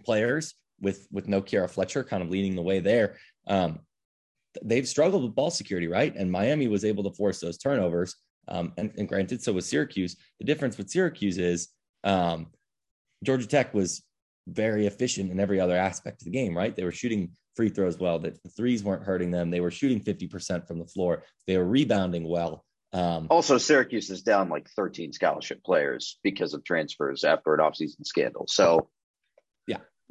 [0.05, 3.15] players, with with no Kierra Fletcher kind of leading the way there.
[3.47, 3.79] Um,
[4.63, 6.15] they've struggled with ball security, right?
[6.15, 8.15] And Miami was able to force those turnovers.
[8.47, 10.17] Um, and, and, granted, so was Syracuse.
[10.39, 11.69] The difference with Syracuse is
[12.03, 12.47] um,
[13.23, 14.03] Georgia Tech was
[14.47, 16.75] very efficient in every other aspect of the game, right?
[16.75, 19.49] They were shooting free throws well, that the threes weren't hurting them.
[19.49, 21.23] They were shooting 50% from the floor.
[21.47, 22.65] They were rebounding well.
[22.91, 28.05] Um, also, Syracuse is down like 13 scholarship players because of transfers after an offseason
[28.05, 28.45] scandal.
[28.47, 28.89] So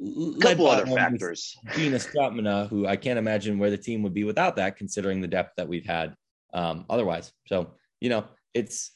[0.01, 1.55] a couple other factors.
[1.75, 5.27] Digna Strautmane, who I can't imagine where the team would be without that, considering the
[5.27, 6.15] depth that we've had
[6.53, 7.31] um, otherwise.
[7.47, 8.91] So you know, it's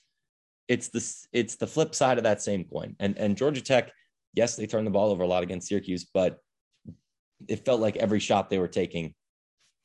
[0.67, 2.95] it's the it's the flip side of that same coin.
[2.99, 3.91] And and Georgia Tech,
[4.37, 6.39] yes, they turned the ball over a lot against Syracuse, but
[7.47, 9.15] it felt like every shot they were taking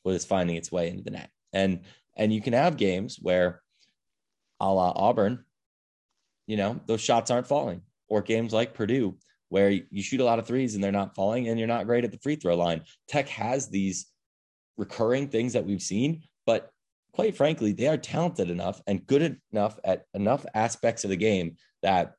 [0.05, 1.31] was finding its way into the net.
[1.53, 1.81] And
[2.17, 3.63] and you can have games where
[4.61, 5.45] a la Auburn,
[6.47, 9.17] you know, those shots aren't falling, or games like Purdue,
[9.49, 12.05] where you shoot a lot of threes and they're not falling and you're not great
[12.05, 12.83] at the free throw line.
[13.09, 14.07] Tech has these
[14.77, 16.71] recurring things that we've seen, but
[17.15, 21.57] quite frankly, they are talented enough and good enough at enough aspects of the game
[21.83, 22.15] that,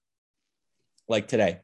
[1.08, 1.60] like today,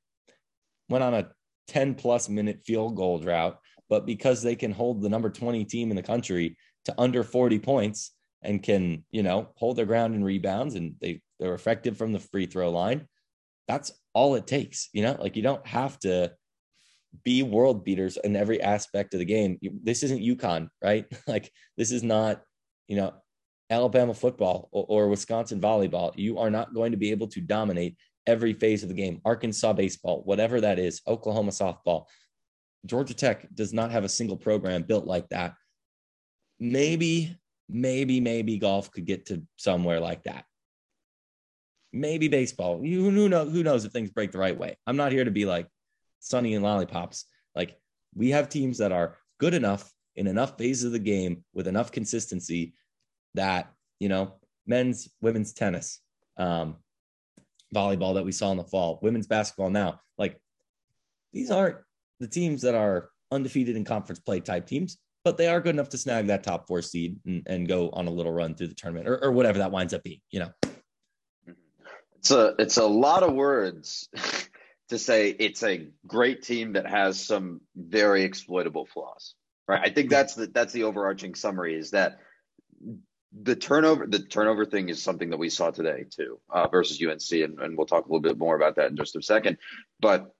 [0.90, 1.30] went on a
[1.68, 5.90] 10 plus minute field goal drought, but because they can hold the number 20 team
[5.90, 10.24] in the country to under 40 points and can, you know, hold their ground in
[10.24, 13.08] rebounds and they, they're effective from the free throw line.
[13.68, 16.34] That's all it takes, you know, like you don't have to
[17.24, 19.58] be world beaters in every aspect of the game.
[19.62, 21.06] This isn't UConn, right?
[21.28, 22.42] like this is not,
[22.88, 23.14] you know,
[23.70, 26.12] Alabama football or, or, Wisconsin volleyball.
[26.16, 29.22] You are not going to be able to dominate every phase of the game.
[29.26, 32.06] Arkansas baseball, whatever that is, Oklahoma softball.
[32.86, 35.54] Georgia Tech does not have a single program built like that.
[36.60, 40.46] Maybe, maybe, maybe golf could get to somewhere like that.
[41.92, 42.86] Maybe baseball.
[42.86, 44.78] You who knows who knows if things break the right way.
[44.86, 45.68] I'm not here to be like
[46.20, 47.26] sunny and lollipops.
[47.56, 47.78] Like
[48.14, 51.92] we have teams that are good enough in enough phases of the game with enough
[51.92, 52.74] consistency
[53.34, 54.36] that you know
[54.68, 56.00] men's women's tennis
[56.38, 56.76] um,
[57.74, 59.00] volleyball that we saw in the fall.
[59.02, 60.02] Women's basketball now.
[60.18, 60.40] Like
[61.34, 61.78] these aren't
[62.20, 65.90] the teams that are undefeated in conference play type teams but they are good enough
[65.90, 68.74] to snag that top four seed and, and go on a little run through the
[68.74, 70.52] tournament or, or whatever that winds up being you know?
[72.18, 74.10] It's a it's a lot of words
[74.90, 79.36] to say it's a great team that has some very exploitable flaws
[79.70, 79.82] right?
[79.86, 82.20] I think that's the that's the overarching summary is that
[83.32, 87.32] the turnover the turnover thing is something that we saw today too uh, versus UNC
[87.44, 89.58] and, and, we'll talk a little bit more about that in just a second.
[90.00, 90.34] But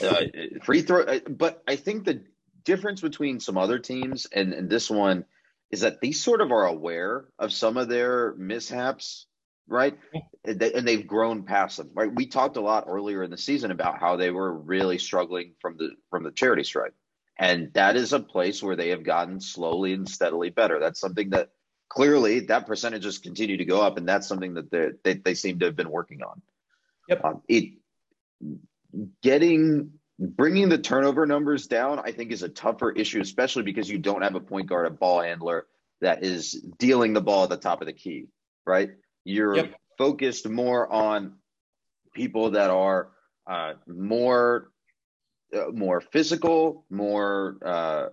[0.00, 0.22] uh,
[0.62, 2.22] free throw uh, but I think the
[2.64, 5.24] difference between some other teams and, and this one
[5.70, 9.26] is that they sort of are aware of some of their mishaps
[9.66, 9.96] right?
[10.44, 12.14] And, they, they've grown past them right?
[12.14, 15.76] We talked a lot earlier in the season about how they were really struggling from
[15.76, 16.94] the from the charity stripe.
[17.36, 20.78] And that is a place where they have gotten slowly and steadily better.
[20.78, 21.48] That's something that
[21.90, 24.70] clearly that percentage has continued to go up, and that's something that
[25.04, 26.40] they they seem to have been working on.
[27.08, 27.24] Yep.
[27.24, 27.74] Um, it
[29.22, 33.98] getting bringing the turnover numbers down, I think, is a tougher issue, especially because you
[33.98, 35.66] don't have a point guard, a ball handler
[36.00, 38.28] that is dealing the ball at the top of the key,
[38.66, 38.90] right?
[39.24, 39.74] You're yep.
[39.98, 41.34] focused more on
[42.14, 43.10] people that are
[43.46, 44.70] uh, more
[45.54, 48.06] uh, more physical, more uh,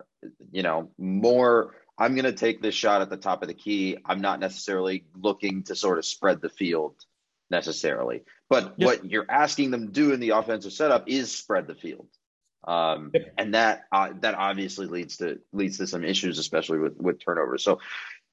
[0.52, 3.98] you know, more I'm going to take this shot at the top of the key.
[4.06, 6.96] I'm not necessarily looking to sort of spread the field
[7.50, 8.24] necessarily.
[8.50, 8.86] But yep.
[8.86, 12.08] what you're asking them to do in the offensive setup is spread the field.
[12.68, 13.34] Um, yep.
[13.38, 17.64] and that uh, that obviously leads to leads to some issues, especially with with turnovers.
[17.64, 17.80] So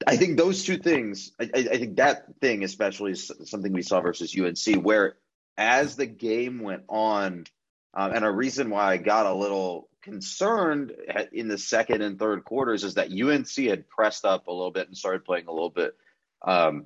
[0.05, 4.01] I think those two things, I, I think that thing especially is something we saw
[4.01, 5.15] versus UNC, where
[5.57, 7.45] as the game went on,
[7.93, 10.93] um, and a reason why I got a little concerned
[11.33, 14.87] in the second and third quarters is that UNC had pressed up a little bit
[14.87, 15.95] and started playing a little bit
[16.43, 16.85] um,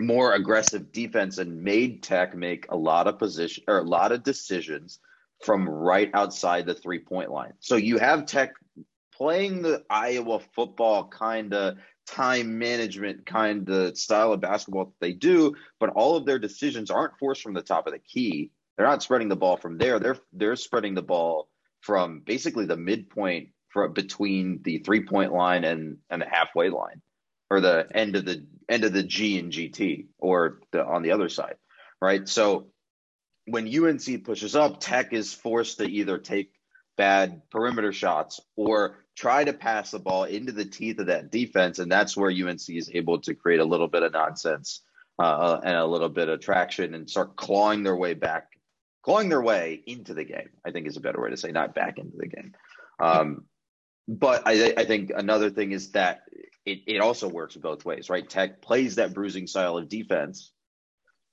[0.00, 4.22] more aggressive defense and made Tech make a lot of position or a lot of
[4.22, 4.98] decisions
[5.44, 7.52] from right outside the three point line.
[7.60, 8.54] So you have Tech
[9.12, 15.12] playing the Iowa football kind of time management kind of style of basketball that they
[15.12, 18.52] do, but all of their decisions aren't forced from the top of the key.
[18.76, 19.98] They're not spreading the ball from there.
[19.98, 25.64] They're they're spreading the ball from basically the midpoint for between the three point line
[25.64, 27.02] and and the halfway line
[27.50, 31.12] or the end of the end of the G and GT or the on the
[31.12, 31.56] other side,
[32.00, 32.28] right?
[32.28, 32.68] So
[33.46, 36.52] when UNC pushes up, Tech is forced to either take
[36.96, 41.78] bad perimeter shots or try to pass the ball into the teeth of that defense,
[41.78, 44.82] and that's where UNC is able to create a little bit of nonsense
[45.18, 48.57] uh, and a little bit of traction and start clawing their way back
[49.08, 50.50] clawing their way into the game.
[50.66, 52.52] I think is a better way to say, not back into the game.
[53.00, 53.46] Um,
[54.06, 56.24] but I, I, think another thing is that
[56.66, 58.28] it, it also works both ways, right?
[58.28, 60.52] Tech plays that bruising style of defense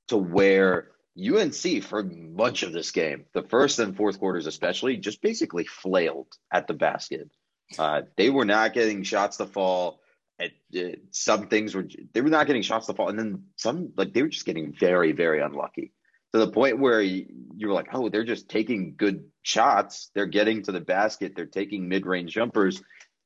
[0.07, 5.21] to where UNC for much of this game, the first and fourth quarters especially, just
[5.21, 7.29] basically flailed at the basket.
[7.77, 9.99] Uh, they were not getting shots to fall.
[10.39, 13.91] At, uh, some things were they were not getting shots to fall, and then some
[13.97, 15.91] like they were just getting very very unlucky
[16.35, 20.11] to the point where you, you're like, oh, they're just taking good shots.
[20.13, 21.31] They're getting to the basket.
[21.33, 22.83] They're taking mid range jumpers,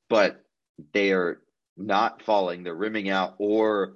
[0.10, 0.44] but
[0.94, 1.42] they are
[1.76, 2.62] not falling.
[2.62, 3.94] They're rimming out, or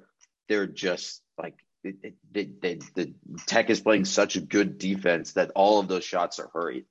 [0.49, 1.53] they're just like
[1.83, 3.13] it, it, they, the
[3.45, 6.85] Tech is playing such a good defense that all of those shots are hurried.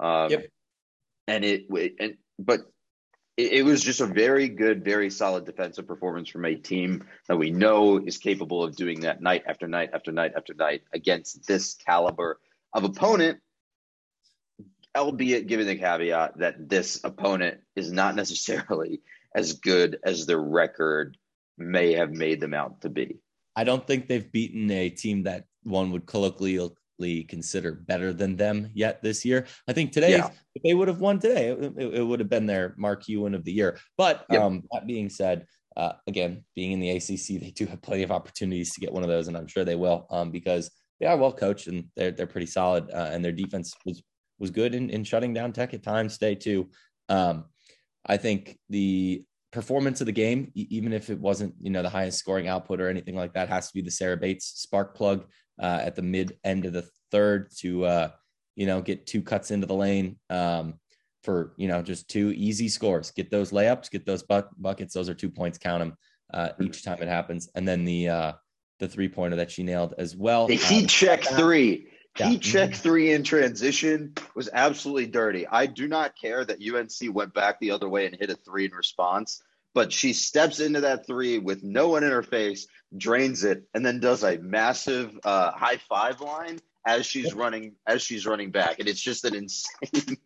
[0.00, 0.46] Um, yep.
[1.28, 1.66] And it
[2.00, 2.62] and but
[3.40, 7.50] it, was just a very good, very solid defensive performance from a team that we
[7.50, 11.74] know is capable of doing that night after night after night after night against this
[11.74, 12.38] caliber
[12.72, 13.38] of opponent.
[14.96, 19.00] Albeit given the caveat that this opponent is not necessarily
[19.34, 21.16] as good as their record
[21.56, 23.20] may have made them out to be.
[23.54, 26.58] I don't think they've beaten a team that one would colloquially
[27.24, 29.46] consider better than them yet this year.
[29.68, 30.30] I think today, yeah.
[30.54, 33.44] if they would have won today, it, it, would have been their Mark Ewan of
[33.44, 33.78] the year.
[33.96, 34.42] But yep.
[34.42, 35.46] um, that being said,
[35.76, 39.02] uh, again, being in the ACC, they do have plenty of opportunities to get one
[39.02, 42.10] of those, and I'm sure they will um, because they are well coached and they're
[42.10, 44.02] they're pretty solid, uh, and their defense was
[44.38, 46.14] was good in, in shutting down Tech at times.
[46.14, 46.68] Stay too.
[47.08, 47.44] Um,
[48.06, 52.18] I think the performance of the game, even if it wasn't you know the highest
[52.18, 55.26] scoring output or anything like that, has to be the Sarah Bates spark plug
[55.60, 58.10] uh, at the mid end of the third to uh,
[58.56, 60.74] you know get two cuts into the lane um,
[61.22, 63.10] for you know just two easy scores.
[63.10, 64.94] Get those layups, get those buck- buckets.
[64.94, 65.58] Those are two points.
[65.58, 65.96] Count them
[66.32, 68.32] uh, each time it happens, and then the uh,
[68.78, 70.46] the three pointer that she nailed as well.
[70.46, 71.88] The heat um, check three.
[72.18, 72.30] Yeah.
[72.30, 75.46] Heat check three in transition was absolutely dirty.
[75.46, 78.64] I do not care that UNC went back the other way and hit a three
[78.64, 79.42] in response
[79.74, 82.66] but she steps into that three with no one in her face,
[82.96, 88.02] drains it, and then does a massive uh, high five line as she's running as
[88.02, 90.16] she's running back, and it's just an insane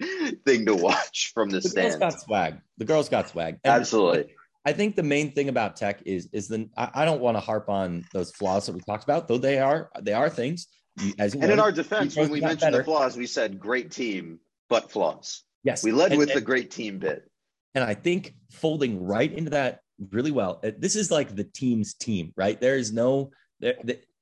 [0.46, 1.96] thing to watch from the, the stands.
[1.96, 2.54] Girls got swag.
[2.78, 3.58] The girls got swag.
[3.64, 4.34] And Absolutely.
[4.64, 7.40] I think the main thing about tech is is the I, I don't want to
[7.40, 10.68] harp on those flaws that we talked about, though they are they are things.
[11.18, 12.78] As and know, in our defense, when we mentioned better.
[12.78, 14.38] the flaws, we said great team,
[14.68, 15.42] but flaws.
[15.64, 17.28] Yes, we led and, with and, the great team bit.
[17.74, 20.60] And I think folding right into that really well.
[20.64, 22.60] Uh, this is like the team's team, right?
[22.60, 23.30] There is no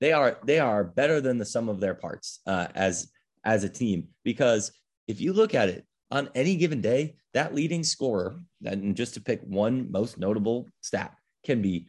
[0.01, 3.11] they, are they are better than the sum of their parts uh, as
[3.45, 4.71] as a team because
[5.09, 9.21] if you look at it on any given day, that leading scorer, and just to
[9.21, 11.89] pick one most notable stat, can be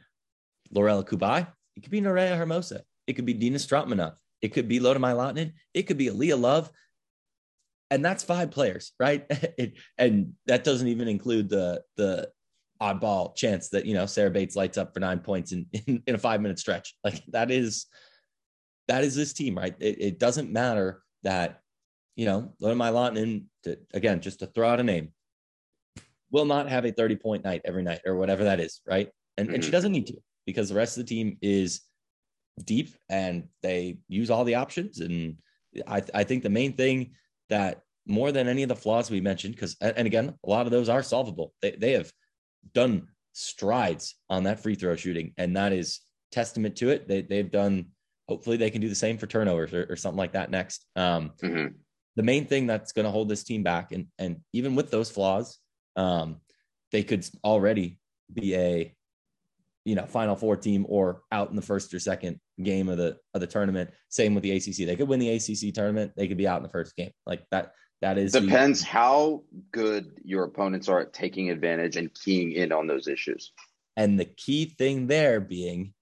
[0.74, 1.45] Lorela Cubaj,
[1.76, 5.53] it could be Nerea Hermosa, it could be Digna Strautmane, it could be Lotta Lahtinen,
[5.74, 6.72] it could be Eylia Love,
[7.94, 9.26] and that's five players, right?
[9.30, 12.30] it, and that doesn't even include the the
[12.82, 16.16] oddball chance that you know Sarah Bates lights up for nine points in in, in
[16.16, 16.96] a five minute stretch.
[17.04, 17.86] Like that is
[18.88, 19.76] that is this team, right?
[19.80, 21.62] It, it doesn't matter that
[22.16, 25.14] you know Lahtinen to again just to throw out a name
[26.32, 29.10] will not have a 30 point night every night or whatever that is, right?
[29.38, 29.72] And, and she mm-hmm.
[29.72, 31.82] doesn't need to because the rest of the team is
[32.66, 35.00] deep and they use all the options.
[35.00, 35.38] And
[35.88, 37.12] I, I think the main thing
[37.50, 40.72] that more than any of the flaws we mentioned, because and again, a lot of
[40.72, 41.54] those are solvable.
[41.62, 42.12] They they have
[42.74, 47.08] done strides on that free throw shooting, and that is testament to it.
[47.08, 47.88] They they've done.
[48.30, 50.86] Hopefully, they can do the same for turnovers or, or something like that next.
[50.96, 51.76] Um, mm-hmm.
[52.16, 55.12] The main thing that's going to hold this team back, and and even with those
[55.12, 55.60] flaws,
[55.96, 56.38] um,
[56.91, 58.00] they could already
[58.32, 58.96] be a
[59.86, 63.17] you know final four team or out in the first or second game of the
[63.34, 66.38] of the tournament same with the acc they could win the acc tournament they could
[66.38, 67.73] be out in the first game like that
[68.03, 72.73] that is depends the, how good your opponents are at taking advantage and keying in
[72.73, 73.53] on those issues.
[73.95, 75.93] And the key thing there being,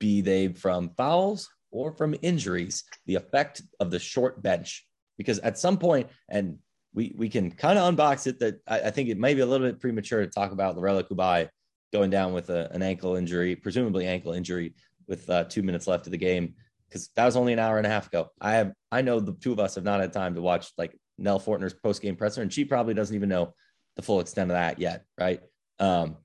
[0.00, 4.84] be they from fouls or from injuries, the effect of the short bench.
[5.16, 6.58] Because at some point, and
[6.94, 9.46] we we can kind of unbox it that I, I, think it may be a
[9.46, 11.48] little bit premature to talk about Lorela Cubaj
[11.94, 14.74] going down with a, an ankle injury, presumably ankle injury,
[15.06, 16.54] with uh, two minutes left of the game
[16.88, 18.30] because that was only an hour and a half ago.
[18.40, 20.96] I have I know the two of us have not had time to watch like
[21.18, 23.54] Nell Fortner's post game presser, and she probably doesn't even know
[23.96, 25.40] the full extent of that yet, right?
[25.78, 26.18] Um,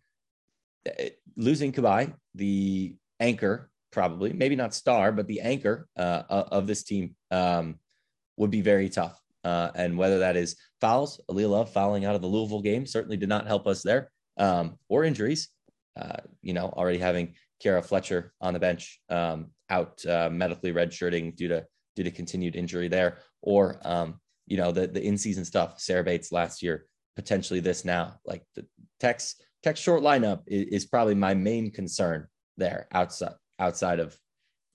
[1.36, 7.16] losing Cubaj, the anchor, probably maybe not star, but the anchor uh, of this team
[7.32, 7.80] um,
[8.38, 9.20] would be very tough.
[9.44, 13.30] Uh, and whether that is fouls, Eylia fouling out of the Louisville game certainly did
[13.30, 15.50] not help us there, um, or injuries.
[16.00, 21.36] Uh, you know, already having Kierra Fletcher on the bench um, out uh, medically redshirting
[21.36, 21.66] due to
[21.96, 25.80] due to continued injury there, or um, you know the the in season stuff.
[25.80, 26.86] Sarah Bates last year,
[27.16, 28.16] potentially this now.
[28.26, 28.66] Like the
[29.00, 32.28] Tech's Tech short lineup is, is probably my main concern
[32.58, 34.18] there outside outside of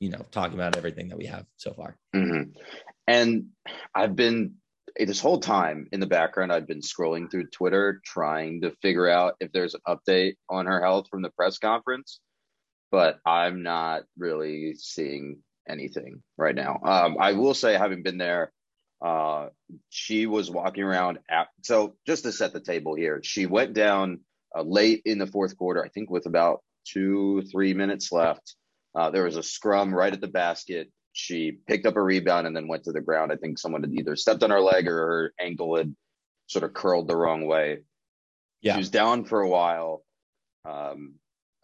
[0.00, 1.96] you know talking about everything that we have so far.
[2.14, 2.50] Mm-hmm.
[3.06, 3.46] And
[3.94, 4.54] I've been
[4.98, 6.52] this whole time in the background.
[6.52, 10.80] I've been scrolling through Twitter trying to figure out if there's an update on her
[10.80, 12.20] health from the press conference,
[12.90, 15.38] but I'm not really seeing
[15.68, 16.78] anything right now.
[16.84, 18.52] Um, I will say, having been there
[19.04, 19.48] uh,
[19.90, 21.18] she was walking around.
[21.28, 24.20] At, so just to set the table here, she went down
[24.56, 28.56] uh, late in the fourth quarter, I think with about two, three minutes left.
[28.94, 30.90] Uh, there was a scrum right at the basket.
[31.14, 33.32] She picked up a rebound and then went to the ground.
[33.32, 35.94] I think someone had either stepped on her leg or her ankle had
[36.48, 37.78] sort of curled the wrong way.
[38.60, 38.74] Yeah.
[38.74, 40.02] She was down for a while.
[40.64, 41.14] Um,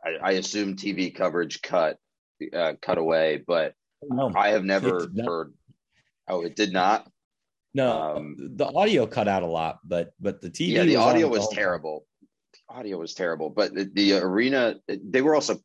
[0.05, 1.98] I, I assume TV coverage cut
[2.55, 5.53] uh, cut away, but no, I have never heard.
[6.28, 7.11] Oh, it did not.
[7.74, 10.68] No, um, the audio cut out a lot, but but the TV.
[10.68, 12.07] Yeah, the was audio was terrible.
[12.53, 15.59] The audio was terrible, but the, the, arena they were also.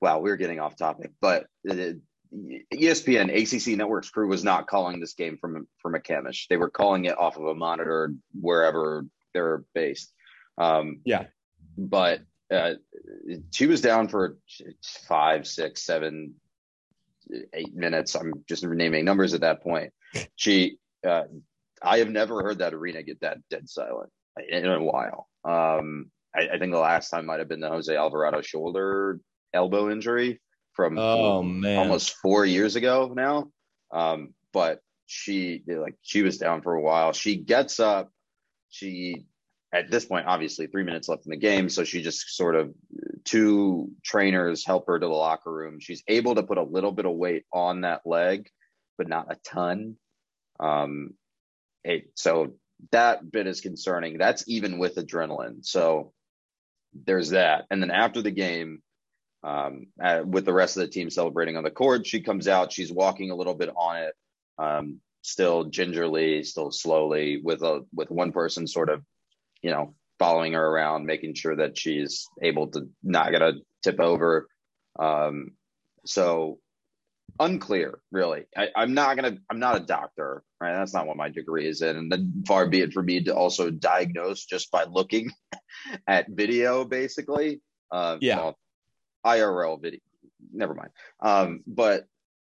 [0.00, 2.00] Wow, we are getting off topic, but the,
[2.34, 6.46] ESPN ACC Network's crew was not calling this game from from a McCamish.
[6.48, 10.12] They were calling it off of a monitor wherever they're based.
[10.58, 11.26] Um, yeah,
[11.76, 12.20] but
[12.50, 12.74] uh,
[13.50, 14.38] she was down for
[15.06, 16.34] five, six, seven,
[17.52, 18.14] eight minutes.
[18.14, 19.92] I'm just naming numbers at that point.
[20.36, 21.24] She, uh,
[21.82, 24.10] I have never heard that arena get that dead silent
[24.48, 25.28] in a while.
[25.44, 29.20] Um, I, I think the last time might have been the Jose Alvarado shoulder
[29.54, 30.40] elbow injury
[30.78, 33.50] from oh man almost four years ago now.
[33.92, 37.12] Um, but she like she was down for a while.
[37.12, 38.12] She gets up,
[38.70, 39.26] she
[39.74, 41.68] at this point, obviously, three minutes left in the game.
[41.68, 42.72] So she just sort of
[43.24, 45.80] two trainers help her to the locker room.
[45.80, 48.48] She's able to put a little bit of weight on that leg,
[48.96, 49.96] but not a ton.
[50.60, 51.14] Um,
[51.82, 52.54] it, so
[52.92, 54.16] that bit is concerning.
[54.16, 55.66] That's even with adrenaline.
[55.66, 56.12] So
[56.94, 57.66] there's that.
[57.68, 58.80] And then after the game,
[59.48, 62.72] um, uh, with the rest of the team celebrating on the court, she comes out.
[62.72, 64.14] She's walking a little bit on it,
[64.58, 69.02] um, still gingerly, still slowly, with a with one person sort of
[69.62, 74.00] you know, following her around, making sure that she's able to not get a tip
[74.00, 74.48] over.
[74.98, 75.52] Um,
[76.04, 76.58] so
[77.38, 78.44] unclear, really.
[78.56, 79.38] I, am not gonna.
[79.50, 80.74] I'm not a doctor, right?
[80.74, 83.34] That's not what my degree is in, and then far be it for me to
[83.34, 85.30] also diagnose just by looking
[86.06, 87.60] at video, basically.
[87.90, 88.36] Uh, yeah.
[88.36, 88.58] Well,
[89.24, 90.00] IRL video.
[90.52, 90.90] Never mind.
[91.20, 92.06] Um, but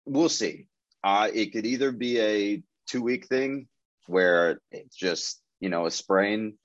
[0.05, 0.67] we'll see.
[1.03, 3.67] Uh, it could either be a two week thing
[4.07, 6.55] where it's just you know a sprain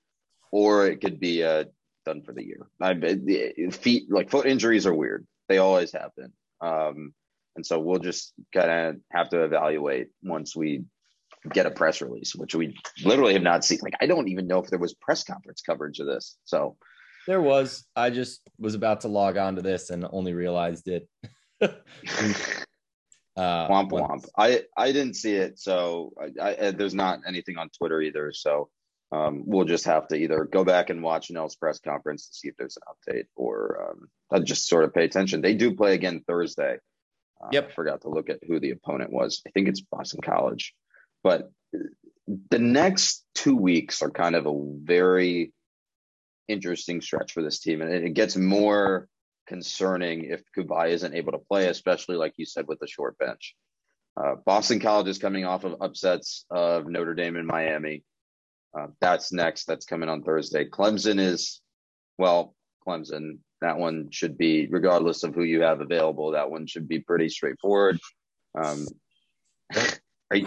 [0.51, 1.65] or it could be uh,
[2.05, 2.67] done for the year.
[2.81, 6.33] I, the feet like foot injuries are weird; they always happen.
[6.61, 7.13] Um,
[7.55, 10.83] and so we'll just kind of have to evaluate once we
[11.51, 13.79] get a press release, which we literally have not seen.
[13.81, 16.37] Like I don't even know if there was press conference coverage of this.
[16.45, 16.77] So
[17.27, 17.85] there was.
[17.95, 21.07] I just was about to log on to this and only realized it.
[21.61, 21.69] uh,
[23.37, 24.27] womp womp.
[24.37, 28.31] I I didn't see it, so I, I, there's not anything on Twitter either.
[28.33, 28.69] So
[29.11, 32.47] um, we'll just have to either go back and watch Nell's press conference to see
[32.47, 33.95] if there's an update or
[34.31, 35.41] um, just sort of pay attention.
[35.41, 36.77] They do play again Thursday.
[37.41, 37.69] Uh, yep.
[37.69, 39.41] I forgot to look at who the opponent was.
[39.47, 40.73] I think it's Boston College.
[41.23, 41.51] But
[42.49, 44.53] the next two weeks are kind of a
[44.83, 45.53] very
[46.47, 47.81] interesting stretch for this team.
[47.81, 49.07] And it gets more
[49.47, 53.55] concerning if Cubaj isn't able to play, especially like you said with the short bench.
[54.17, 58.03] Uh, Boston College is coming off of upsets of Notre Dame and Miami.
[58.77, 59.65] Uh, that's next.
[59.65, 60.65] That's coming on Thursday.
[60.67, 61.61] Clemson is,
[62.17, 63.39] well, Clemson.
[63.61, 67.29] That one should be, regardless of who you have available, that one should be pretty
[67.29, 67.99] straightforward.
[68.53, 68.85] Um,
[70.33, 70.45] you,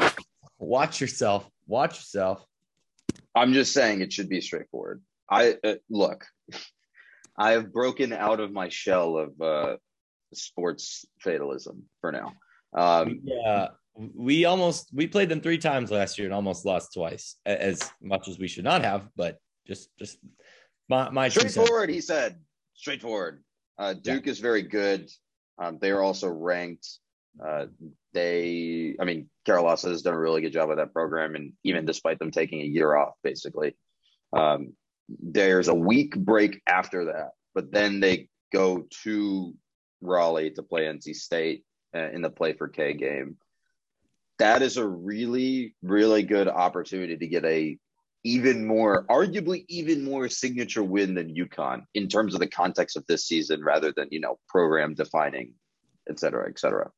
[0.58, 1.48] Watch yourself.
[1.66, 2.44] Watch yourself.
[3.34, 5.02] I'm just saying it should be straightforward.
[5.30, 6.26] I uh, look.
[7.40, 9.76] I have broken out of my shell of uh,
[10.34, 12.32] sports fatalism for now.
[12.72, 17.36] Um, yeah, we almost we played them three times last year and almost lost twice,
[17.46, 19.08] as much as we should not have.
[19.16, 20.18] But just just
[20.88, 21.90] my my straightforward.
[21.90, 22.36] He said
[22.74, 23.42] straightforward.
[23.78, 24.32] Uh, Duke yeah.
[24.32, 25.08] is very good.
[25.58, 26.88] Um, they are also ranked.
[27.44, 27.66] Uh,
[28.12, 31.84] they, I mean, Kara has done a really good job with that program, and even
[31.84, 33.76] despite them taking a year off, basically,
[34.32, 34.72] um,
[35.08, 39.54] there's a week break after that, but then they go to
[40.00, 43.36] Raleigh to play NC State uh, in the play for K game
[44.38, 47.76] that is a really, really good opportunity to get a
[48.24, 53.06] even more, arguably even more signature win than UConn in terms of the context of
[53.06, 55.54] this season, rather than you know program defining,
[56.08, 56.90] et cetera, et cetera.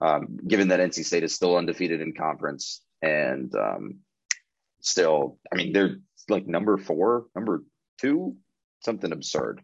[0.00, 4.00] Um, given that NC State is still undefeated in conference and um,
[4.80, 5.96] still, I mean, they're
[6.28, 7.62] like number four, number
[8.00, 8.36] two,
[8.84, 9.62] something absurd,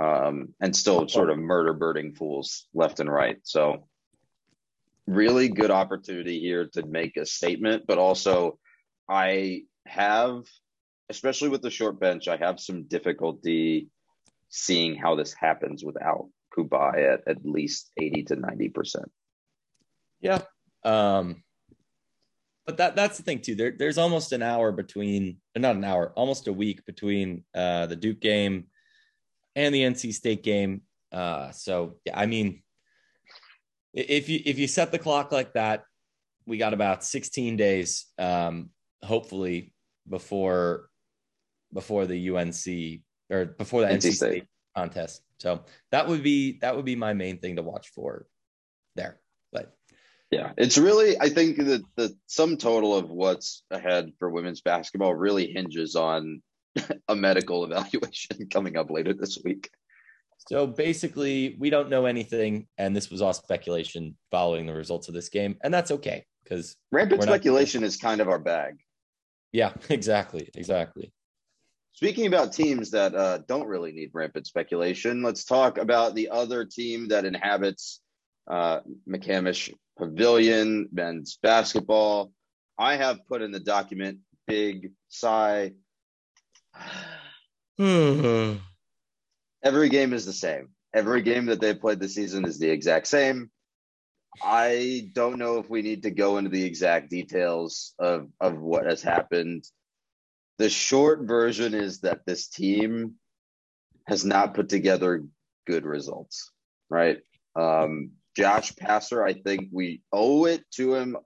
[0.00, 3.38] um, and still sort of murder birding fools left and right.
[3.42, 3.86] So
[5.06, 8.58] really good opportunity here to make a statement, but also
[9.08, 10.44] I have,
[11.10, 13.88] especially with the short bench, I have some difficulty
[14.48, 19.04] seeing how this happens without Cubaj at at least 80 to 90%.
[20.20, 20.42] Yeah.
[20.84, 21.42] Um,
[22.66, 23.54] but that that's the thing too.
[23.54, 27.96] There, there's almost an hour between, not an hour, almost a week between uh, the
[27.96, 28.66] Duke game
[29.54, 30.82] and the NC State game.
[31.12, 32.62] Uh, so yeah, I mean,
[33.92, 35.84] if you if you set the clock like that,
[36.46, 38.70] we got about 16 days, um,
[39.02, 39.72] hopefully,
[40.08, 40.88] before
[41.72, 44.14] before the UNC or before the NC, State.
[44.14, 44.46] State
[44.76, 45.22] contest.
[45.38, 48.26] So that would be that would be my main thing to watch for
[48.96, 49.20] there.
[49.52, 49.76] But
[50.34, 55.14] yeah, it's really I think that the sum total of what's ahead for women's basketball
[55.14, 56.42] really hinges on
[57.08, 59.70] a medical evaluation coming up later this week.
[60.48, 65.14] So basically, we don't know anything, and this was all speculation following the results of
[65.14, 68.74] this game, and that's okay because rampant speculation not- is kind of our bag.
[69.52, 71.12] Yeah, exactly, exactly.
[71.92, 76.64] Speaking about teams that uh, don't really need rampant speculation, let's talk about the other
[76.64, 78.00] team that inhabits
[78.50, 82.32] uh, McCamish Pavilion, men's basketball.
[82.78, 85.72] I have put in the document big sigh.
[87.78, 88.58] Every
[89.88, 90.68] game is the same.
[90.92, 93.50] Every game that they played this season is the exact same.
[94.42, 98.86] I don't know if we need to go into the exact details of, of what
[98.86, 99.64] has happened.
[100.58, 103.14] The short version is that this team
[104.06, 105.24] has not put together
[105.66, 106.50] good results,
[106.90, 107.18] right?
[107.56, 111.16] Um, Josh Pastner, I think we owe it to him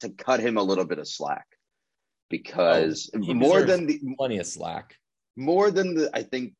[0.00, 1.46] to cut him a little bit of slack
[2.30, 4.96] because oh, more than the plenty of slack,
[5.36, 6.54] more than the I think,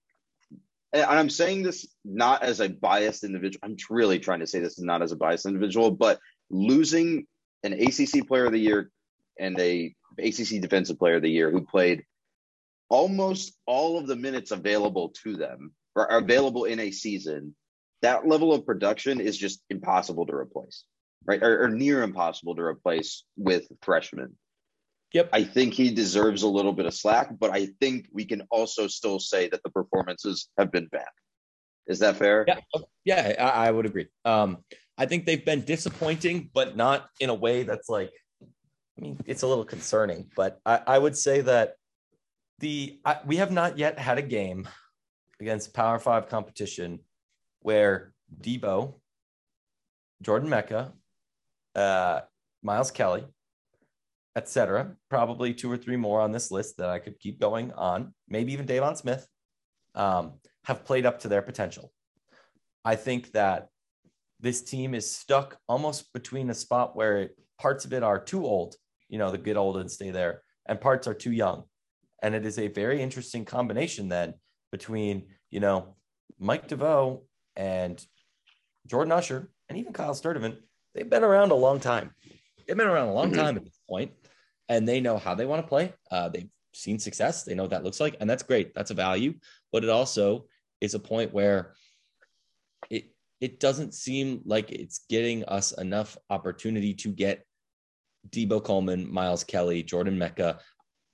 [0.92, 3.60] and I'm saying this not as a biased individual.
[3.64, 7.26] I'm really trying to say this is not as a biased individual, but losing
[7.62, 8.90] an ACC Player of the Year
[9.38, 12.04] and a ACC Defensive Player of the Year who played
[12.88, 17.54] almost all of the minutes available to them or available in a season,
[18.02, 20.84] that level of production is just impossible to replace,
[21.24, 21.42] right?
[21.42, 24.36] Or, or near impossible to replace with freshmen.
[25.12, 25.28] Yep.
[25.32, 28.86] I think he deserves a little bit of slack, but I think we can also
[28.86, 31.04] still say that the performances have been bad.
[31.86, 32.46] Is that fair?
[32.48, 32.60] Yeah,
[33.04, 34.06] yeah, I, I would agree.
[34.24, 34.58] Um,
[34.96, 38.10] I think they've been disappointing, but not in a way that's like,
[38.96, 40.30] I mean, it's a little concerning.
[40.34, 41.74] But I, I would say that
[42.60, 44.68] the I, we have not yet had a game
[45.40, 47.00] against Power Five competition
[47.62, 48.94] where Deebo,
[50.22, 50.92] Jordan Meka,
[51.74, 52.20] uh,
[52.62, 53.24] Miles Kelly,
[54.36, 58.14] etc., probably two or three more on this list that I could keep going on,
[58.28, 59.26] maybe even Deivon Smith,
[59.94, 60.34] um,
[60.64, 61.92] have played up to their potential.
[62.84, 63.68] I think that
[64.40, 68.74] this team is stuck almost between a spot where parts of it are too old,
[69.08, 71.64] you know, the get old and stay there, and parts are too young.
[72.22, 74.34] And it is a very interesting combination then
[74.70, 75.96] between, you know,
[76.38, 77.22] Mike DeVoe
[77.56, 78.04] and
[78.86, 80.56] Jordan Usher and even Kyle Sturdivant.
[80.94, 82.14] They've been around a long time.
[82.66, 83.40] They've been around a long mm-hmm.
[83.40, 84.12] time at this point,
[84.68, 85.92] and they know how they want to play.
[86.10, 87.44] Uh, they've seen success.
[87.44, 88.74] They know what that looks like, and that's great.
[88.74, 89.34] That's a value.
[89.72, 90.46] But it also
[90.80, 91.74] is a point where
[92.90, 97.44] it it doesn't seem like it's getting us enough opportunity to get
[98.30, 100.58] Deebo Coleman, Miles Kelly, Jordan Meka,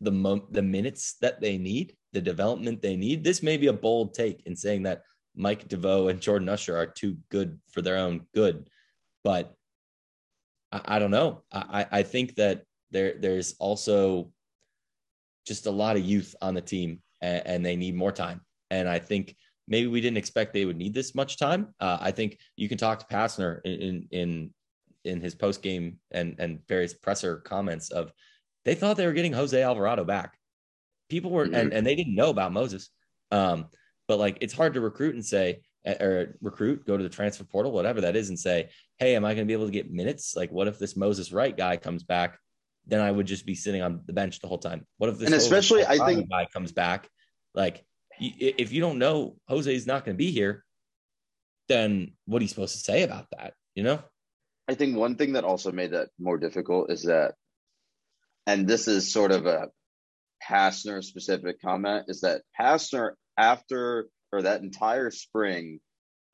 [0.01, 3.25] the mo- the minutes that they need, the development they need.
[3.25, 5.03] This may be a bold take in saying that
[5.39, 8.69] Mike DeVoe and Jordan Usher are too good for their own good,
[9.23, 9.55] but
[10.73, 11.45] I, I don't know.
[11.53, 14.33] I, I think that there there's also
[15.47, 18.41] just a lot of youth on the team, and, and they need more time.
[18.71, 19.37] And I think
[19.69, 21.75] maybe we didn't expect they would need this much time.
[21.81, 24.51] Uh, I think you can talk to Pastner in in
[25.05, 28.13] in his post game and and various presser comments of
[28.65, 30.37] they thought they were getting Jose Alvarado back.
[31.09, 31.55] People were, mm-hmm.
[31.55, 32.91] and, and they didn't know about Moses.
[33.31, 33.69] Um,
[34.09, 37.45] but like, it's hard to recruit and say, eh, or recruit, go to the transfer
[37.45, 39.93] portal, whatever that is, and say, hey, am I going to be able to get
[39.93, 40.35] minutes?
[40.35, 42.39] Like, what if this Moses Wright guy comes back?
[42.87, 44.87] Then I would just be sitting on the bench the whole time.
[44.97, 47.09] What if this and especially I think guy comes back?
[47.55, 47.85] Like,
[48.19, 50.65] if you don't know Jose is not going to be here,
[51.69, 53.53] then what are you supposed to say about that?
[53.75, 54.03] You know?
[54.67, 57.35] I think one thing that also made that more difficult is that
[58.47, 59.69] and this is sort of a
[60.43, 65.81] Pastner specific comment, is that Pastner, after or that entire spring,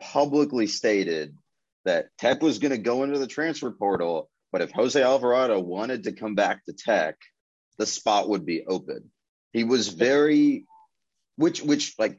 [0.01, 1.37] publicly stated
[1.85, 6.05] that Tech was going to go into the transfer portal, but if Jose Alvarado wanted
[6.05, 7.17] to come back to Tech,
[7.79, 9.11] the spot would be open.
[9.53, 10.65] He was very,
[11.37, 12.19] which, which like,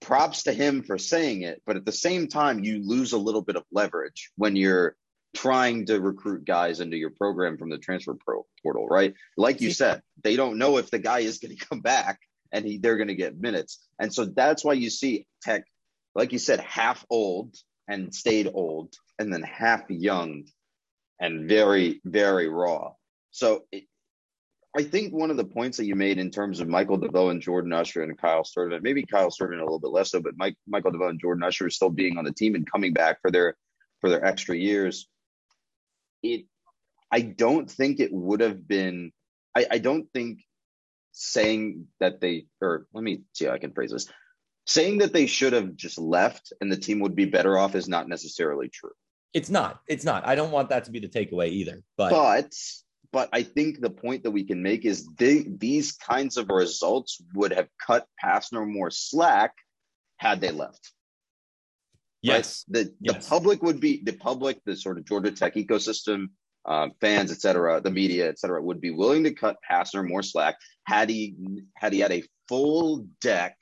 [0.00, 3.40] props to him for saying it, but at the same time, you lose a little
[3.40, 4.96] bit of leverage when you're
[5.34, 9.14] trying to recruit guys into your program from the transfer pro portal, right?
[9.36, 12.18] Like you said, they don't know if the guy is going to come back
[12.52, 13.86] and he, they're going to get minutes.
[13.98, 15.64] And so that's why you see Tech,
[16.14, 17.54] like you said, half old
[17.88, 20.44] and stayed old, and then half young
[21.20, 22.92] and very, very raw.
[23.30, 23.84] So it,
[24.76, 27.42] I think one of the points that you made in terms of Michael DeVoe and
[27.42, 30.56] Jordan Usher and Kyle Sturman, maybe Kyle Sturman a little bit less so, but Mike,
[30.66, 33.56] Michael DeVoe and Jordan Usher still being on the team and coming back for their
[34.00, 35.08] for their extra years
[36.22, 36.46] it
[37.10, 39.12] I don't think it would have been
[39.54, 40.40] I, I don't think
[41.12, 44.08] saying that they, or let me see how I can phrase this.
[44.66, 47.88] Saying that they should have just left and the team would be better off is
[47.88, 48.92] not necessarily true.
[49.34, 49.80] It's not.
[49.88, 50.26] It's not.
[50.26, 51.82] I don't want that to be the takeaway either.
[51.96, 52.52] But but
[53.12, 57.20] but I think the point that we can make is they, these kinds of results
[57.34, 59.52] would have cut Pastner more slack
[60.16, 60.92] had they left.
[62.22, 62.64] Yes.
[62.68, 62.84] Right?
[62.84, 63.24] The yes.
[63.24, 66.28] the public would be the public, the sort of Georgia Tech ecosystem,
[66.64, 70.22] um, fans, et cetera, the media, et cetera, would be willing to cut Pastner more
[70.22, 71.34] slack had he
[71.76, 73.56] had he had a full deck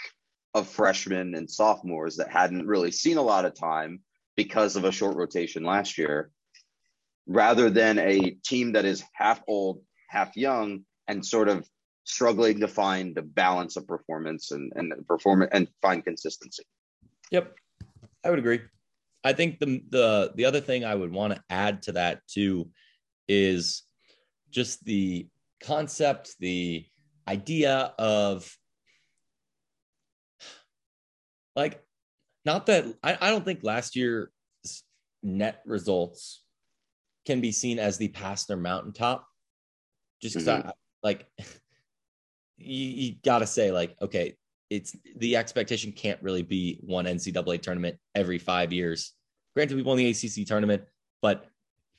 [0.55, 4.01] of freshmen and sophomores that hadn't really seen a lot of time
[4.37, 6.31] because of a short rotation last year,
[7.27, 11.69] rather than a team that is half old, half young, and sort of
[12.05, 16.65] struggling to find the balance of performance and and performance and find consistency.
[17.31, 17.55] Yep,
[18.25, 18.61] I would agree.
[19.25, 22.71] I think the the the other thing I would want to add to that too
[23.31, 23.85] is
[24.51, 25.29] just the
[25.63, 26.85] concept, the
[27.29, 28.53] idea of
[31.55, 31.81] like
[32.45, 34.29] not that I, I don't think last year's
[35.23, 36.43] net results
[37.25, 39.27] can be seen as the Pastner mountaintop.
[40.21, 40.69] Just because mm-hmm.
[40.69, 40.73] I
[41.03, 41.27] like
[42.59, 44.35] you, you gotta say, like, okay,
[44.71, 49.13] it's the expectation can't really be one NCAA tournament every five years.
[49.55, 50.83] Granted, we won the ACC tournament,
[51.23, 51.47] but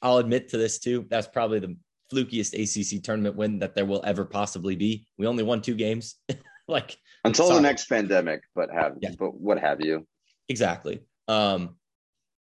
[0.02, 1.06] I'll admit to this too.
[1.10, 1.76] That's probably the
[2.12, 5.06] flukiest ACC tournament win that there will ever possibly be.
[5.18, 6.16] We only won two games.
[6.68, 7.58] like until sorry.
[7.58, 9.12] the next pandemic, but have yeah.
[9.18, 10.08] but what have you?
[10.50, 11.02] Exactly.
[11.28, 11.76] Um,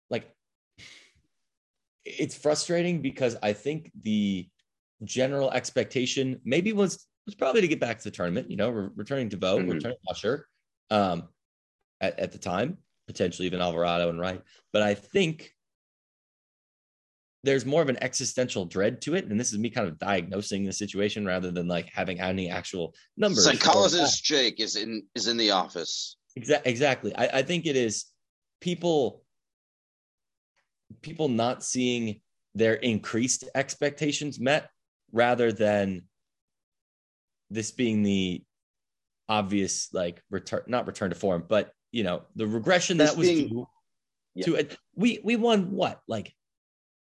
[0.10, 0.30] like
[2.03, 4.47] it's frustrating because I think the
[5.03, 8.49] general expectation maybe was was probably to get back to the tournament.
[8.49, 9.72] You know, re- returning to vote, mm-hmm.
[9.72, 10.47] returning Usher,
[10.91, 11.30] um,
[12.01, 12.78] at, at the time,
[13.08, 14.41] potentially even Alvarado and Wright.
[14.74, 15.55] But I think
[17.46, 19.26] there's more of an existential dread to it.
[19.26, 22.96] And this is me kind of diagnosing the situation rather than like having any actual
[23.16, 23.46] numbers.
[23.46, 26.18] Psychologist Jake is in is in the office.
[26.36, 26.72] Exactly.
[26.72, 27.16] Exactly.
[27.16, 28.06] I, I think it is
[28.62, 29.24] people
[31.02, 32.22] people not seeing
[32.56, 34.70] their increased expectations met
[35.12, 36.04] rather than
[37.52, 38.43] this being the
[39.30, 43.28] obvious like return not return to form but you know the regression this that was
[43.28, 43.68] being, due
[44.36, 44.46] yeah.
[44.46, 46.34] to it we we won what like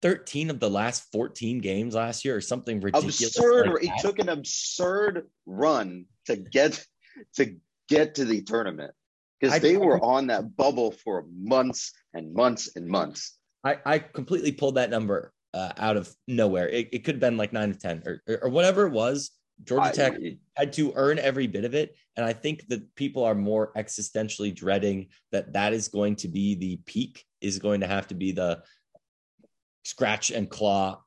[0.02, 3.20] 13 of the last 14 games last year or something ridiculous.
[3.20, 3.68] Absurd.
[3.68, 6.84] Like it took an absurd run to get
[7.36, 7.56] to
[7.88, 8.92] get to the tournament
[9.40, 13.38] because they were on that bubble for months and months and months.
[13.64, 16.68] I, I completely pulled that number uh, out of nowhere.
[16.68, 19.30] It, it could have been like nine to 10 or, or whatever it was.
[19.64, 21.96] Georgia Tech I, had to earn every bit of it.
[22.16, 26.54] And I think that people are more existentially dreading that that is going to be
[26.54, 28.62] the peak, is going to have to be the
[29.86, 31.00] scratch and claw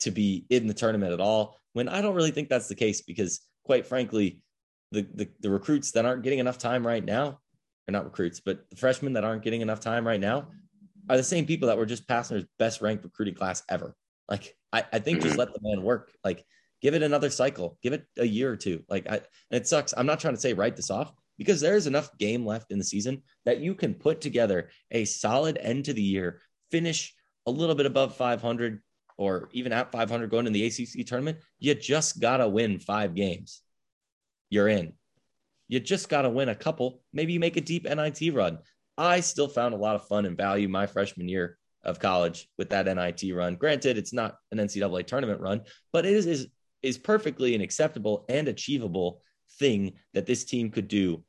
[0.00, 1.58] to be in the tournament at all.
[1.74, 4.40] When I don't really think that's the case because, quite frankly,
[4.90, 7.40] the, the, the recruits that aren't getting enough time right now,
[7.88, 10.48] are not recruits, but the freshmen that aren't getting enough time right now
[11.08, 13.94] are the same people that were just Pastner's best ranked recruiting class ever.
[14.28, 15.40] Like, I, I think just mm-hmm.
[15.40, 16.10] let the man work.
[16.24, 16.44] Like,
[16.82, 18.82] give it another cycle, give it a year or two.
[18.88, 19.94] Like, I, and it sucks.
[19.96, 22.84] I'm not trying to say write this off because there's enough game left in the
[22.84, 26.40] season that you can put together a solid end to the year,
[26.70, 27.14] finish
[27.46, 28.80] a little bit above 500
[29.18, 33.14] or even at 500 going in the ACC tournament, you just got to win five
[33.14, 33.62] games.
[34.50, 34.92] You're in.
[35.68, 37.02] You just got to win a couple.
[37.12, 38.58] Maybe you make a deep NIT run.
[38.98, 42.70] I still found a lot of fun and value my freshman year of college with
[42.70, 43.56] that NIT run.
[43.56, 46.48] Granted, it's not an NCAA tournament run, but it is, is,
[46.82, 49.22] is perfectly an acceptable and achievable
[49.58, 51.22] thing that this team could do.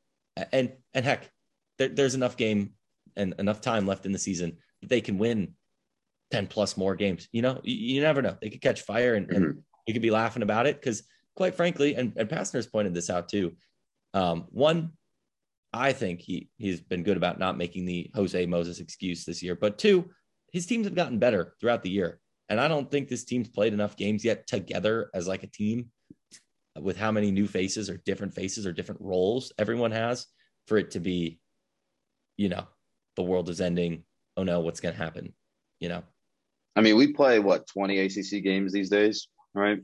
[0.51, 1.32] And, and heck,
[1.78, 2.74] there, there's enough game
[3.15, 5.53] and enough time left in the season that they can win
[6.32, 7.28] 10 plus more games.
[7.32, 8.38] You know, you, you never know.
[8.41, 9.43] They could catch fire and, mm-hmm.
[9.43, 11.03] and you could be laughing about it because,
[11.36, 13.53] quite frankly, and, and Pastner's pointed this out too.
[14.13, 14.91] Um, one,
[15.73, 19.55] I think he he's been good about not making the Jose Moses excuse this year.
[19.55, 20.09] But two,
[20.51, 22.19] his teams have gotten better throughout the year.
[22.49, 25.91] And I don't think this team's played enough games yet together as like a team
[26.80, 30.28] with how many new faces or different faces or different roles everyone has
[30.67, 31.39] for it to be,
[32.38, 32.65] you know,
[33.15, 34.03] the world is ending.
[34.38, 35.34] Oh no, what's going to happen?
[35.80, 36.03] You know,
[36.78, 39.80] I mean, we play what 20 ACC games these days, right?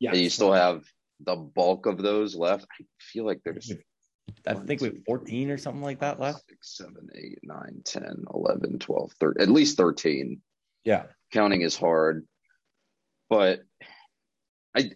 [0.00, 0.12] Yeah.
[0.12, 0.82] And you still have
[1.20, 2.66] the bulk of those left.
[2.80, 3.70] I feel like there's
[4.46, 6.44] I think we have 14 or something like that left.
[6.48, 10.40] 6, 7, 8, 9, 10, 11, 12, 13, at least 13.
[10.84, 11.04] Yeah.
[11.32, 12.26] Counting is hard.
[13.28, 13.60] But
[14.76, 14.92] I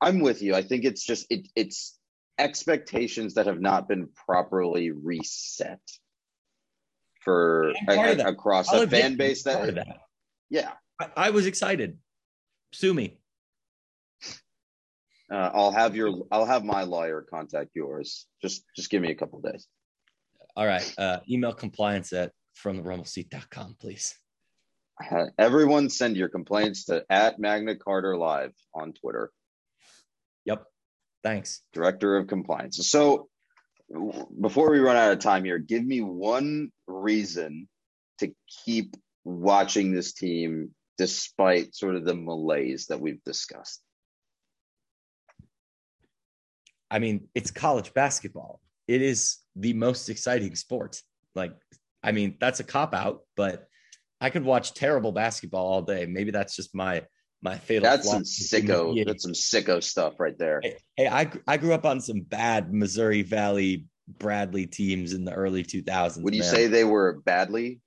[0.00, 0.54] I'm with you.
[0.54, 1.98] I think it's just it it's
[2.38, 5.80] expectations that have not been properly reset
[7.20, 9.96] for a, across a fan base that, that,
[10.50, 11.98] yeah I, I was excited.
[12.72, 13.18] Sue me.
[15.32, 18.26] Uh, I'll have your I'll have my lawyer contact yours.
[18.42, 19.66] Just just give me a couple days.
[20.56, 20.94] All right.
[20.98, 24.14] Uh, email compliance at from the rumbleseat.com, please.
[25.38, 29.32] Everyone send your complaints to at Magna Carter Live on Twitter.
[30.44, 30.64] Yep.
[31.24, 31.62] Thanks.
[31.72, 32.88] Director of Compliance.
[32.88, 33.28] So
[34.40, 37.68] before we run out of time here, give me one reason
[38.18, 38.32] to
[38.64, 43.82] keep watching this team despite sort of the malaise that we've discussed.
[46.90, 48.60] I mean, it's college basketball.
[48.86, 51.00] It is the most exciting sport.
[51.34, 51.52] Like,
[52.02, 53.66] I mean, that's a cop out, but
[54.20, 56.06] I could watch terrible basketball all day.
[56.06, 57.02] Maybe that's just my
[57.42, 57.82] my fatal.
[57.82, 59.04] That's some sicko.
[59.04, 60.60] That's some sicko stuff right there.
[60.62, 65.32] Hey, hey, I I grew up on some bad Missouri Valley Bradley teams in the
[65.32, 66.22] early 2000s.
[66.22, 66.50] Would you man.
[66.50, 67.80] say they were badly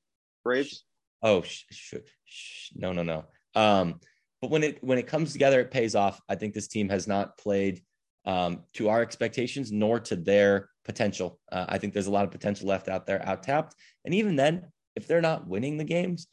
[0.43, 0.83] Braves?
[1.21, 1.95] Oh, sh- sh-
[2.27, 3.25] sh- no, no, no.
[3.55, 3.99] Um,
[4.41, 6.21] but when it when it comes together, it pays off.
[6.29, 7.81] I think this team has not played
[8.25, 11.39] um, to our expectations nor to their potential.
[11.51, 13.75] Uh, I think there's a lot of potential left out there, out tapped.
[14.05, 16.27] And even then, if they're not winning the games,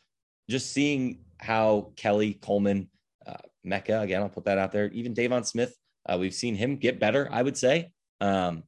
[0.51, 2.89] just seeing how Kelly Coleman,
[3.27, 3.37] uh,
[3.67, 4.91] Meka again, I'll put that out there.
[4.91, 5.75] Even Deivon Smith,
[6.07, 7.29] uh, we've seen him get better.
[7.31, 7.91] I would say,
[8.21, 8.65] um,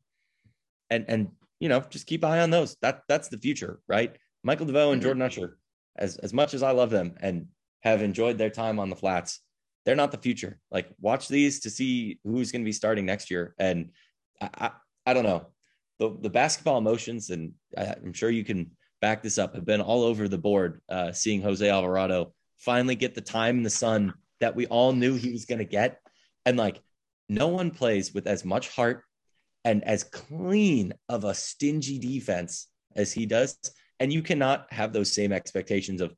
[0.89, 1.29] and and
[1.61, 2.77] you know, just keep an eye on those.
[2.81, 4.17] That that's the future, right?
[4.43, 5.07] Michael DeVoe and mm-hmm.
[5.07, 5.59] Jordan Usher,
[5.97, 7.47] as as much as I love them and
[7.81, 9.41] have enjoyed their time on the flats,
[9.85, 10.59] they're not the future.
[10.71, 13.55] Like watch these to see who's going to be starting next year.
[13.59, 13.91] And
[14.41, 14.71] I, I,
[15.07, 15.47] I, don't know
[15.99, 19.81] the, the basketball emotions, and I, am sure you can back this up, have been
[19.81, 24.13] all over the board, uh, seeing Jose Alvarado finally get the time in the sun
[24.41, 26.01] that we all knew he was going to get.
[26.45, 26.81] And like,
[27.29, 29.03] no one plays with as much heart
[29.65, 33.59] and as clean of a stingy defense as he does.
[33.99, 36.15] And you cannot have those same expectations of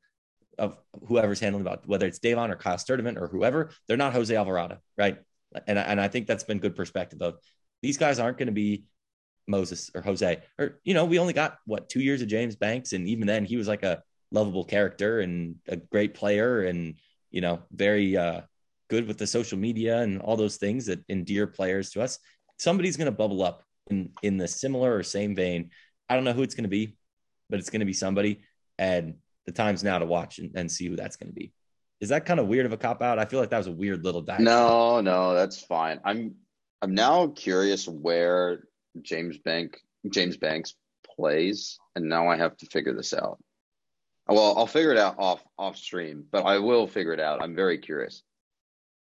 [0.59, 0.77] of
[1.07, 4.79] whoever's handling about whether it's Deivon or Kyle Sturdivant or whoever, they're not Jose Alvarado,
[4.97, 5.19] right?
[5.67, 7.37] And and I think that's been good perspective of
[7.83, 8.85] these guys aren't going to be
[9.47, 12.93] Moses or Jose or you know we only got what two years of James Banks
[12.93, 16.97] and even then he was like a lovable character and a great player and
[17.31, 18.43] you know very uh,
[18.89, 22.19] good with the social media and all those things that endear players to us.
[22.59, 25.71] Somebody's going to bubble up in in the similar or same vein.
[26.09, 26.98] I don't know who it's going to be,
[27.51, 28.43] but it's going to be somebody
[28.79, 29.15] and
[29.47, 31.53] the time's now to watch and, and see who that's going to be.
[32.01, 33.19] Is that kind of weird of a cop out?
[33.19, 34.41] I feel like that was a weird little dive.
[34.41, 36.01] No, no, that's fine.
[36.05, 36.37] I'm
[36.81, 38.65] I'm now curious where
[39.03, 39.79] James Bank
[40.09, 40.75] James Banks
[41.05, 43.43] plays, and now I have to figure this out.
[44.29, 47.43] Well, I'll figure it out off off stream, but I will figure it out.
[47.43, 48.23] I'm very curious.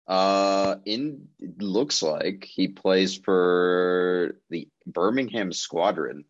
[0.07, 6.25] Uh, in it looks like he plays for the Birmingham Squadron.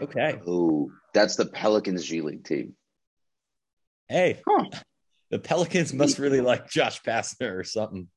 [0.00, 0.40] Okay.
[0.46, 2.74] Oh, that's the Pelicans G League team.
[4.08, 4.66] Hey, huh.
[5.30, 8.08] the Pelicans must really like Josh Pastner or something.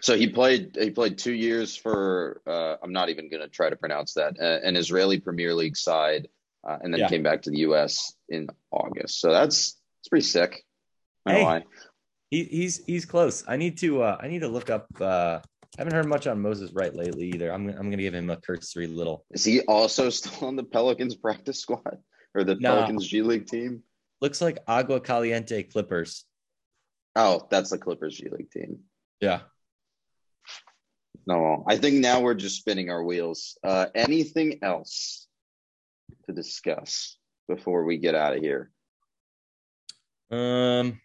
[0.00, 0.76] So he played.
[0.78, 2.40] He played two years for.
[2.46, 4.36] Uh, I'm not even going to try to pronounce that.
[4.40, 6.26] Uh, an Israeli Premier League side,
[6.68, 7.08] uh, and then yeah.
[7.08, 8.14] came back to the U.S.
[8.28, 9.20] in August.
[9.20, 10.64] So that's it's pretty sick.
[11.24, 11.62] Hey,
[12.30, 13.44] he, he's he's close.
[13.46, 14.02] I need to.
[14.02, 14.88] Uh, I need to look up.
[15.78, 17.50] I haven't heard much on Moses Wright lately either.
[17.50, 19.24] I'm I'm gonna give him a cursory little.
[19.30, 21.98] Is he also still on the Pelicans practice squad
[22.34, 22.56] or the.
[22.56, 23.82] Pelicans G League team?
[24.20, 26.24] Looks like Agua Caliente Clippers.
[27.16, 28.80] Oh, that's the Clippers G League team.
[29.20, 29.40] Yeah.
[31.26, 33.56] No, I think now we're just spinning our wheels.
[33.64, 35.26] Uh, anything else
[36.26, 37.16] to discuss
[37.48, 38.70] before we get out of here?
[40.30, 41.00] Um,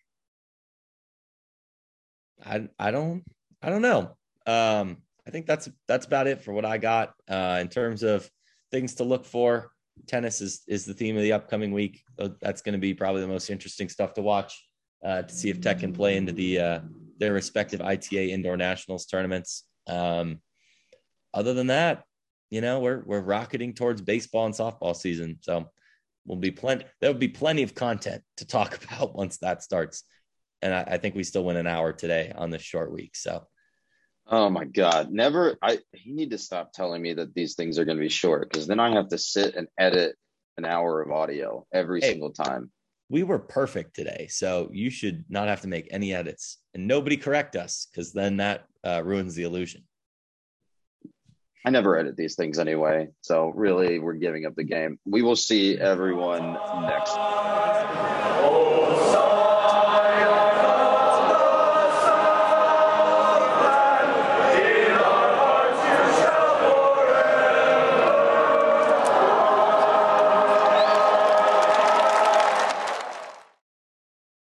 [2.45, 3.23] I I don't
[3.61, 7.59] I don't know um, I think that's that's about it for what I got uh,
[7.61, 8.29] in terms of
[8.71, 9.71] things to look for.
[10.07, 12.01] Tennis is is the theme of the upcoming week.
[12.41, 14.57] That's going to be probably the most interesting stuff to watch
[15.03, 16.79] uh, to see if Tech can play into the uh,
[17.19, 19.63] their respective ITA indoor nationals tournaments.
[19.87, 20.39] Um,
[21.33, 22.03] other than that,
[22.49, 25.69] you know, we're we're rocketing towards baseball and softball season, so
[26.25, 26.85] we'll be plenty.
[27.01, 30.03] There will be plenty of content to talk about once that starts.
[30.61, 33.15] And I, I think we still win an hour today on this short week.
[33.15, 33.45] So
[34.29, 35.11] Oh my God.
[35.11, 35.57] Never.
[35.61, 38.49] I, you need to stop telling me that these things are going to be short
[38.49, 40.15] because then I have to sit and edit
[40.57, 42.71] an hour of audio every hey, single time.
[43.09, 44.27] We were perfect today.
[44.29, 48.37] So you should not have to make any edits and nobody correct us because then
[48.37, 49.83] that uh, ruins the illusion.
[51.65, 53.09] I never edit these things anyway.
[53.21, 54.99] So really, we're giving up the game.
[55.05, 57.36] We will see everyone next.